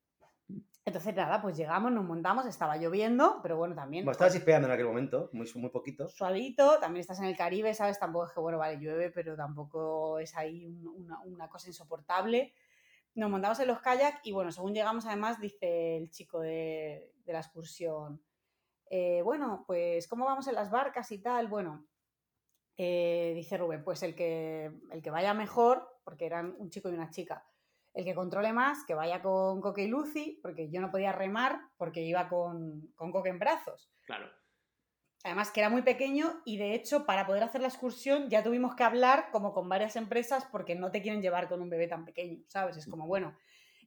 [0.85, 4.05] Entonces, nada, pues llegamos, nos montamos, estaba lloviendo, pero bueno, también.
[4.05, 6.09] Bueno, estabas esperando en aquel momento, muy, muy poquito.
[6.09, 8.01] Suavito, también estás en el Caribe, ¿sabes?
[8.01, 10.67] Tampoco es que, bueno, vale, llueve, pero tampoco es ahí
[11.25, 12.53] una, cosa insoportable.
[13.15, 17.39] Nos montamos en los kayaks y, bueno, según llegamos, además, dice el chico de, la
[17.39, 18.21] excursión,
[18.91, 21.47] eh, bueno, pues, ¿cómo vamos en las barcas y tal?
[21.47, 21.87] Bueno,
[22.77, 26.95] eh, dice Rubén, pues el que, el que vaya mejor, porque eran un chico y
[26.95, 27.47] una chica
[27.95, 31.61] el que controle más, que vaya con Coque y Lucy, porque yo no podía remar
[31.77, 33.91] porque iba con, con Coque en brazos.
[34.07, 34.31] Claro.
[35.25, 38.75] Además que era muy pequeño y de hecho para poder hacer la excursión ya tuvimos
[38.75, 42.05] que hablar como con varias empresas porque no te quieren llevar con un bebé tan
[42.05, 42.77] pequeño, ¿sabes?
[42.77, 43.37] Es como, bueno,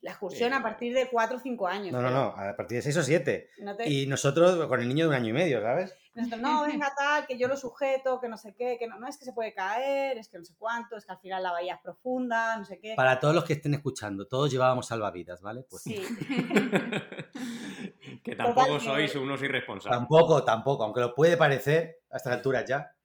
[0.05, 1.91] la excursión a partir de 4 o 5 años.
[1.91, 3.49] No, no, no, a partir de 6 o 7.
[3.87, 5.97] Y nosotros con el niño de un año y medio, ¿sabes?
[6.39, 9.17] no, venga tal, que yo lo sujeto, que no sé qué, que no, no es
[9.17, 11.73] que se puede caer, es que no sé cuánto, es que al final la bahía
[11.73, 12.93] es profunda, no sé qué.
[12.95, 15.65] Para todos los que estén escuchando, todos llevábamos salvavidas, ¿vale?
[15.67, 15.95] Pues sí.
[18.23, 19.97] que tampoco sois unos irresponsables.
[19.97, 22.95] Tampoco, tampoco, aunque lo puede parecer a estas alturas ya.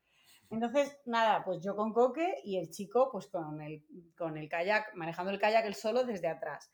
[0.51, 3.87] Entonces, nada, pues yo con Coque y el chico, pues con el,
[4.19, 6.71] con el kayak, manejando el kayak él solo desde atrás.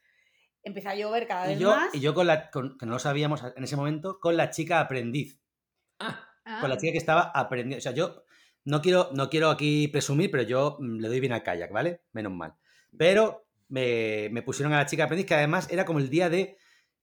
[0.66, 1.94] Empieza a llover cada vez más.
[1.94, 5.40] Y yo con la, que no lo sabíamos en ese momento, con la chica aprendiz.
[6.00, 6.26] Ah.
[6.60, 7.78] Con la chica que estaba aprendiendo.
[7.78, 8.24] O sea, yo
[8.64, 12.02] no quiero, no quiero aquí presumir, pero yo mm, le doy bien al kayak, ¿vale?
[12.12, 12.56] Menos mal.
[12.98, 16.58] Pero me, pusieron a la chica aprendiz, que además era como el día de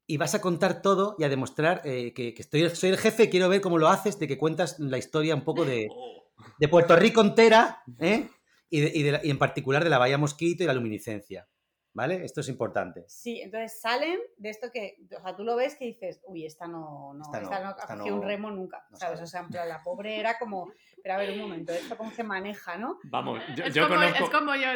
[0.05, 3.47] y vas a contar todo y a demostrar eh, que, estoy, soy el jefe, quiero
[3.47, 5.88] ver cómo lo haces, de que cuentas la historia un poco de,
[6.59, 8.28] de Puerto Rico entera, ¿eh?
[8.70, 11.47] y, y, en particular de la Bahía Mosquito y la luminiscencia.
[11.94, 12.26] ¿Vale?
[12.26, 13.06] Esto es importante.
[13.08, 16.68] Sí, entonces salen de esto que, o sea, tú lo ves que dices, uy, esta
[16.68, 19.22] no, no, esta no, un remo nunca, ¿sabes?
[19.22, 20.72] O sea, la pobre era como,
[21.04, 23.00] pero a ver un momento, esto cómo se maneja, ¿no?
[23.04, 23.39] Vamos,
[23.74, 24.70] yo, conozco, como yo,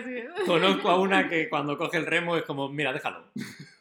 [0.45, 3.31] conozco a una que cuando coge el remo es como, mira, déjalo.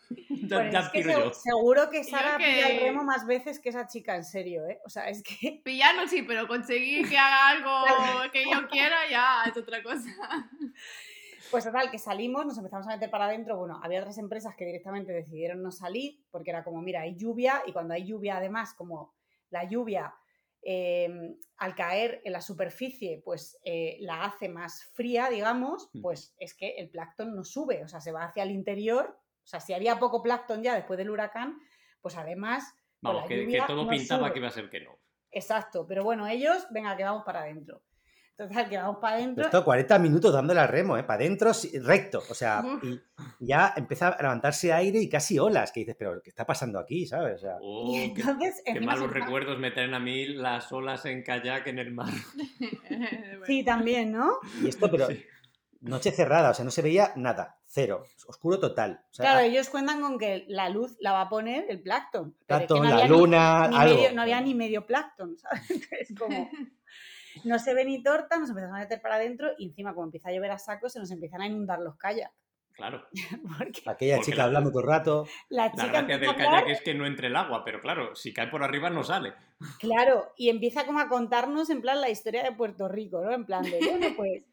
[0.49, 1.32] ya, yo.
[1.32, 4.80] seguro que Sara pilla el remo más veces que esa chica, en serio, ¿eh?
[4.84, 5.61] O sea, es que...
[5.64, 10.09] Pillarlo sí, pero conseguir que haga algo que yo quiera ya es otra cosa.
[11.51, 13.57] Pues total, que salimos, nos empezamos a meter para adentro.
[13.57, 17.62] Bueno, había otras empresas que directamente decidieron no salir porque era como, mira, hay lluvia
[17.66, 19.14] y cuando hay lluvia, además, como
[19.51, 20.14] la lluvia
[20.62, 26.03] em, al caer en la superficie, pues eh, la hace más fría, digamos, mm.
[26.03, 29.18] pues es que el plancton no sube, o sea, se va hacia el interior.
[29.44, 31.59] O sea, si había poco plancton ya después del huracán,
[32.01, 32.74] pues además.
[33.01, 34.99] Vamos, que, todo pintaba que iba a ser que no.
[35.30, 37.82] Exacto, pero bueno, ellos, venga, que vamos para adentro.
[38.37, 39.45] Total, que vamos para adentro.
[39.45, 41.05] Esto 40 minutos dándole al remo, ¿eh?
[41.05, 42.22] Para adentro, recto.
[42.30, 45.72] O sea, y ya empieza a levantarse aire y casi olas.
[45.72, 47.07] Que dices, pero ¿qué está pasando aquí?
[47.07, 47.43] ¿Sabes?
[47.62, 52.09] Oh, qué, malos recuerdos me traen a mí las olas en kayak en el mar.
[53.47, 54.32] sí, también, ¿no?
[54.62, 55.09] Y esto, pero
[55.80, 57.59] noche cerrada, o sea, no se veía nada.
[57.66, 58.05] Cero.
[58.26, 59.01] Oscuro total.
[59.16, 62.34] claro, ellos cuentan con que la luz la va a poner el plancton.
[62.47, 63.68] Plancton, la luna,
[64.12, 65.89] no había ni medio plancton, ¿sabes?
[66.01, 66.51] Es como
[67.45, 70.28] no se ve ni torta, nos empezamos a meter para adentro y encima, como empieza
[70.28, 72.34] a llover a saco, se nos empiezan a inundar los kayaks.
[72.76, 73.07] Claro.
[73.87, 75.26] Aquella chica hablando todo el rato.
[75.49, 78.49] La, chica gracia del kayak es que no entre el agua, pero claro, si cae
[78.49, 79.32] por arriba no sale.
[79.78, 83.32] Claro, y empieza como a contarnos en plan la historia de Puerto Rico, ¿no?
[83.32, 84.45] En plan de, bueno, pues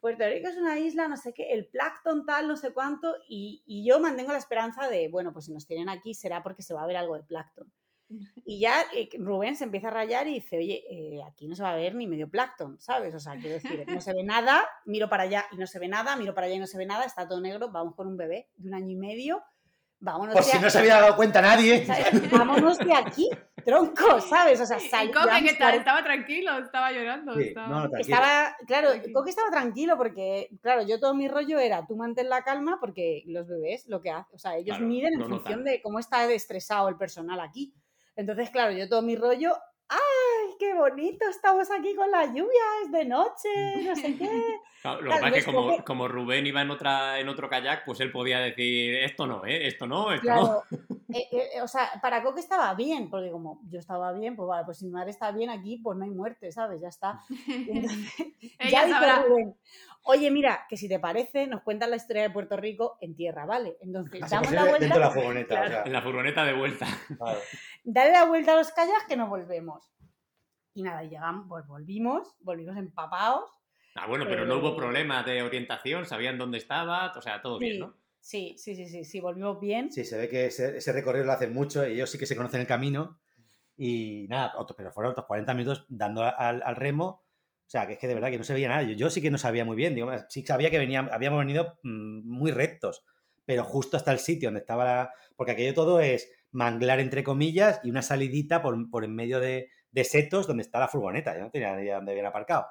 [0.00, 3.62] Puerto Rico es una isla, no sé qué, el plancton tal, no sé cuánto, y,
[3.64, 6.74] y yo mantengo la esperanza de, bueno, pues si nos tienen aquí será porque se
[6.74, 7.72] va a ver algo de plancton.
[8.44, 11.62] Y ya eh, Rubén se empieza a rayar y dice, oye, eh, aquí no se
[11.62, 13.14] va a ver ni medio plancton, ¿sabes?
[13.14, 15.88] O sea, quiero decir, no se ve nada, miro para allá y no se ve
[15.88, 18.16] nada, miro para allá y no se ve nada, está todo negro, vamos con un
[18.16, 19.42] bebé de un año y medio,
[20.00, 21.86] vámonos Por si no se había dado cuenta nadie.
[22.32, 23.28] Vámonos de aquí,
[23.64, 24.60] tronco, ¿sabes?
[24.60, 25.74] O sea, sal, Coque, ¿qué tal?
[25.74, 27.38] Estaba tranquilo, estaba llorando.
[27.38, 28.56] estaba...
[28.66, 32.78] claro, Coque estaba tranquilo porque, claro, yo todo mi rollo era, tú mantén la calma
[32.80, 36.24] porque los bebés lo que hacen, o sea, ellos miden en función de cómo está
[36.32, 37.74] estresado el personal aquí.
[38.18, 39.52] Entonces, claro, yo todo mi rollo,
[39.88, 41.24] ¡ay, qué bonito!
[41.30, 43.48] Estamos aquí con la lluvia, es de noche,
[43.84, 44.58] no sé qué.
[45.00, 48.10] lo que pasa es que como, Rubén iba en, otra, en otro kayak, pues él
[48.10, 49.68] podía decir, esto no, ¿eh?
[49.68, 50.64] Esto no, esto no.
[51.10, 54.66] Eh, eh, o sea, para Coque estaba bien, porque como yo estaba bien, pues vale,
[54.66, 56.82] pues si mi madre está bien aquí, pues no hay muerte, ¿sabes?
[56.82, 57.20] Ya está.
[58.70, 59.56] ya dice Rubén,
[60.02, 63.46] oye, mira, que si te parece, nos cuentan la historia de Puerto Rico en tierra,
[63.46, 63.78] ¿vale?
[63.80, 64.80] Entonces, damos la vuelta.
[64.80, 66.86] Dentro de la furgoneta, En la furgoneta de vuelta.
[67.84, 69.90] Dale la vuelta a los kayaks que nos volvemos.
[70.74, 73.50] Y nada, llegamos, pues volvimos, volvimos empapados.
[73.94, 77.80] Ah, bueno, pero no hubo problema de orientación, sabían dónde estaba, o sea, todo bien,
[77.80, 77.94] ¿no?
[78.28, 79.90] Sí, sí, sí, sí, sí, volvimos bien.
[79.90, 82.66] Sí, se ve que ese, recorrido lo hacen mucho, ellos sí que se conocen el
[82.66, 83.18] camino.
[83.74, 87.06] Y nada, pero fueron otros 40 minutos dando al, remo.
[87.06, 88.82] O sea, que es que de verdad que no se veía nada.
[88.82, 89.94] Yo, sí que no sabía muy bien.
[89.94, 93.02] Digo, sí sabía que venía, habíamos venido mm, muy rectos,
[93.46, 95.14] pero justo hasta el sitio donde estaba la...
[95.34, 99.70] Porque aquello todo es manglar entre comillas y una salidita por, por en medio de,
[99.90, 101.34] de, setos donde está la furgoneta.
[101.34, 102.66] Yo no tenía ni idea dónde habían aparcado.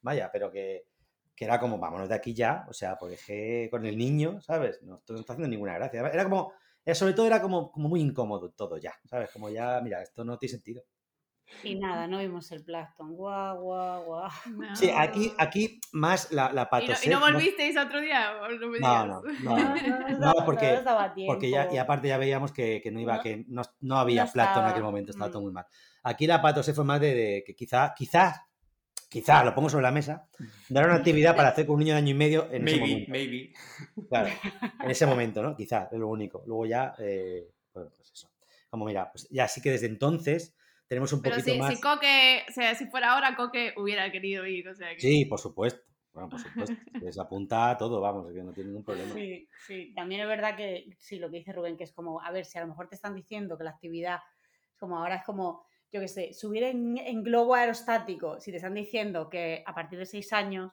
[0.00, 0.88] Vaya, pero que,
[1.36, 4.82] que era como, vámonos de aquí ya, o sea, porque con el niño, ¿sabes?
[4.82, 6.00] No, no está haciendo ninguna gracia.
[6.00, 9.30] Era como, eh, sobre todo era como, como muy incómodo todo ya, ¿sabes?
[9.30, 10.82] Como ya, mira, esto no tiene sentido.
[11.62, 13.14] Y nada, no vimos el plancton.
[13.14, 14.30] Guau, guau, guau.
[14.74, 16.68] Sí, aquí, aquí más la, la
[17.02, 18.32] ¿Y no, volvisteis otro día?
[18.80, 20.82] No, no, no, no, porque,
[21.26, 24.64] porque ya, y aparte ya veíamos que, que no iba, que no, no había plancton
[24.64, 25.44] en aquel momento, estaba todo mm.
[25.44, 25.66] muy mal.
[26.02, 28.40] Aquí la patosé fue más de, de que quizá, quizás
[29.08, 30.28] quizás lo pongo sobre la mesa,
[30.68, 33.10] dar una actividad para hacer con un niño de año y medio en ese momento.
[33.10, 33.52] Maybe.
[34.08, 34.30] Claro,
[34.82, 35.56] en ese momento, ¿no?
[35.56, 36.42] Quizás, es lo único.
[36.46, 38.30] Luego ya, eh, bueno, pues eso.
[38.68, 40.56] Como mira, pues ya sí que desde entonces
[40.88, 41.74] tenemos un poquito si, más...
[41.74, 45.38] Si Coque, o sea, si fuera ahora, Coque hubiera querido ir, o sea Sí, por
[45.38, 45.82] supuesto.
[46.12, 46.74] Bueno, por supuesto.
[47.02, 49.12] Les apunta todo, vamos, que no tiene ningún problema.
[49.14, 49.92] Sí, sí.
[49.94, 52.58] También es verdad que, sí, lo que dice Rubén, que es como, a ver, si
[52.58, 54.20] a lo mejor te están diciendo que la actividad,
[54.78, 59.30] como ahora es como yo qué sé, subir en, globo aerostático, si te están diciendo
[59.30, 60.70] que a partir de seis años,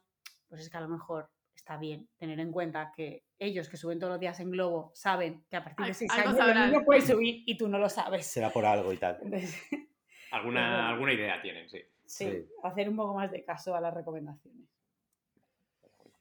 [0.49, 3.99] pues es que a lo mejor está bien tener en cuenta que ellos que suben
[3.99, 7.01] todos los días en globo saben que a partir de seis años el niño puede
[7.01, 8.26] subir y tú no lo sabes.
[8.26, 9.17] Será por algo y tal.
[10.32, 11.82] alguna, alguna idea tienen, sí.
[12.05, 12.45] sí.
[12.63, 14.67] hacer un poco más de caso a las recomendaciones.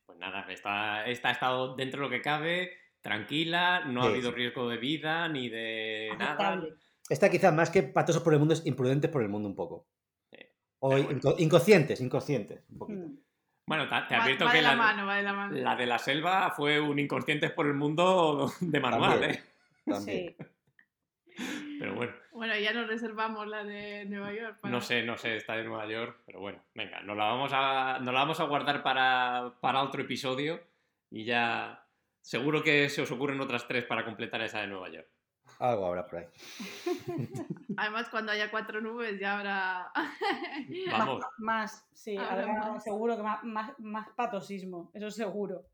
[0.06, 4.68] Pues nada, está, está estado dentro de lo que cabe, tranquila, no ha habido riesgo
[4.68, 6.62] de vida ni de nada.
[7.08, 9.86] Esta quizás más que patosos por el mundo es imprudentes por el mundo un poco.
[10.80, 10.98] O
[11.38, 13.06] inconscientes, inconscientes, un poquito.
[13.66, 14.74] Bueno, te, advierto que la,
[15.52, 19.42] la, de la selva fue un inconscientes por el mundo de manual, ¿eh?
[20.04, 20.36] Sí.
[21.78, 22.12] Pero bueno.
[22.32, 24.58] Bueno, ya nos reservamos la de Nueva York.
[24.64, 27.98] No sé, no sé, está de Nueva York, pero bueno, venga, nos la vamos a,
[28.00, 30.60] nos la vamos a guardar para, para otro episodio
[31.10, 31.86] y ya
[32.20, 35.08] seguro que se os ocurren otras tres para completar esa de Nueva York.
[35.62, 36.26] Algo habrá por ahí.
[37.76, 39.92] Además, cuando haya cuatro nubes ya habrá...
[40.90, 41.24] Vamos.
[41.38, 42.18] Más, sí,
[42.82, 45.64] seguro que más, más, patosismo, eso seguro.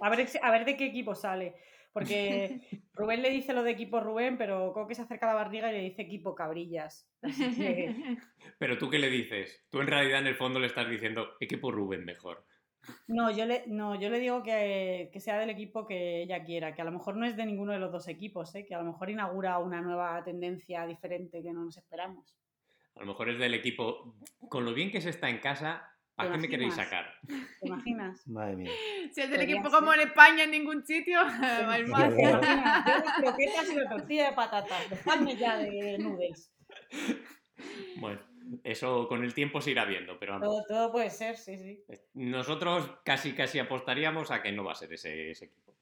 [0.00, 1.56] A ver, a ver de qué equipo sale.
[1.92, 2.62] Porque
[2.94, 5.76] Rubén le dice lo de equipo Rubén, pero Coque se acerca a la barriga y
[5.76, 7.06] le dice equipo cabrillas.
[8.58, 9.66] Pero tú qué le dices?
[9.68, 12.46] Tú en realidad en el fondo le estás diciendo equipo Rubén mejor.
[13.06, 16.82] No, yo le, no, yo le digo que, sea del equipo que ella quiera, que
[16.82, 18.64] a lo mejor no es de ninguno de los dos equipos, ¿eh?
[18.66, 22.34] que a lo mejor inaugura una nueva tendencia diferente que no nos esperamos.
[22.96, 24.16] A lo mejor es del equipo,
[24.48, 27.06] con lo bien que se está en casa, ¿para qué me queréis sacar?
[27.26, 28.26] ¿Te imaginas?
[28.26, 28.70] Madre mía.
[29.12, 32.10] Si es del equipo como en España en ningún sitio, más mal.
[32.10, 36.52] Yo las croquetas y la tortilla de patatas, dejadme ya de nubes.
[37.96, 38.31] Bueno.
[38.64, 40.38] Eso con el tiempo se irá viendo, pero
[40.68, 41.84] todo, puede ser, sí, sí.
[42.14, 45.74] Nosotros casi casi apostaríamos a que no va a ser ese, equipo.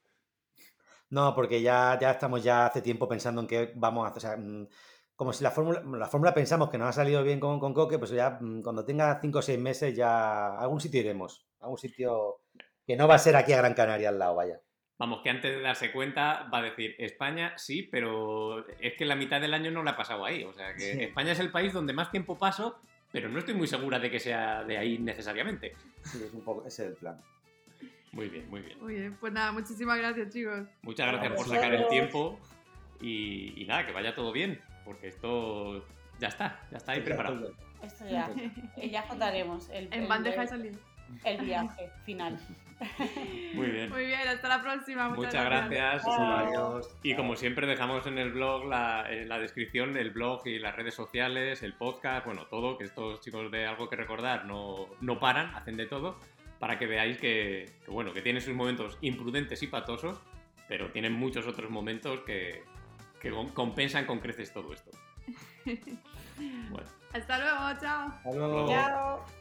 [1.11, 4.39] No, porque ya, ya estamos ya hace tiempo pensando en que vamos a hacer.
[4.39, 4.69] Mm,
[5.17, 7.99] como si la fórmula, la fórmula pensamos que nos ha salido bien con, con Coque,
[7.99, 11.47] pues ya mm, cuando tenga 5 o 6 meses ya a algún sitio iremos.
[11.61, 12.43] A algún sitio
[12.87, 14.61] que no va a ser aquí a Gran Canaria al lado, vaya.
[15.01, 19.17] Vamos, que antes de darse cuenta va a decir España sí, pero es que la
[19.17, 20.45] mitad del año no la ha pasado ahí.
[20.45, 22.79] O sea, que España es el país donde más tiempo paso,
[23.11, 25.75] pero no estoy muy segura de que sea de ahí necesariamente.
[26.03, 27.19] Sí, es un poco, ese es el plan.
[28.13, 28.79] Muy bien, muy bien.
[28.79, 30.69] Muy bien, pues nada, muchísimas gracias, chicos.
[30.83, 32.39] Muchas gracias por sacar el tiempo
[33.01, 35.83] y, nada, que vaya todo bien, porque esto
[36.19, 37.55] ya está, ya está ahí preparado.
[37.83, 38.29] Esto ya,
[38.77, 39.71] ya contaremos.
[39.71, 40.79] El, en bandeja de salida.
[41.25, 42.39] El viaje final.
[43.55, 43.91] Muy bien.
[43.91, 45.09] Muy bien, hasta la próxima.
[45.11, 46.03] Muchas, gracias.
[46.07, 46.89] Adiós.
[47.03, 50.75] Y como siempre dejamos en el blog, la, en la descripción, el blog y las
[50.75, 55.21] redes sociales, el podcast, bueno, todo, que estos chicos de algo que recordar no, no
[55.21, 56.19] paran, hacen de todo,
[56.59, 60.19] para que veáis que, bueno, que tienen sus momentos imprudentes y patosos,
[60.69, 62.63] pero tienen muchos otros momentos que,
[63.21, 64.91] que compensan con creces todo esto.
[66.71, 66.89] Bueno.
[67.13, 68.09] Hasta luego, chao.
[68.09, 68.69] Hasta luego.
[68.69, 69.40] Chao.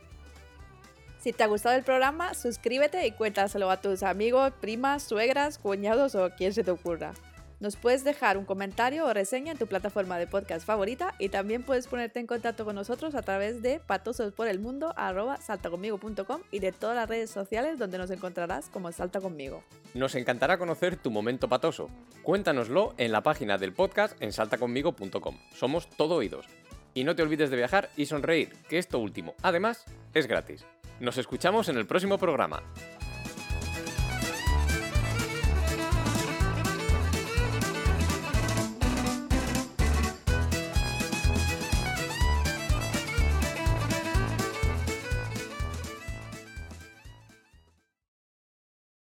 [1.20, 6.16] Si te ha gustado el programa, suscríbete y cuéntaselo a tus amigos, primas, suegras, cuñados
[6.16, 7.12] o quien se te ocurra.
[7.60, 11.64] Nos puedes dejar un comentario o reseña en tu plataforma de podcast favorita y también
[11.64, 17.30] puedes ponerte en contacto con nosotros a través de patososporelmundo.saltaconmigo.com y de todas las redes
[17.30, 19.62] sociales donde nos encontrarás como Salta Conmigo.
[19.94, 21.90] Nos encantará conocer tu momento patoso.
[22.24, 25.38] Cuéntanoslo en la página del podcast en saltaconmigo.com.
[25.54, 26.46] Somos todo oídos.
[26.94, 30.66] Y no te olvides de viajar y sonreír, que esto último, además, es gratis.
[31.00, 32.62] Nos escuchamos en el próximo programa.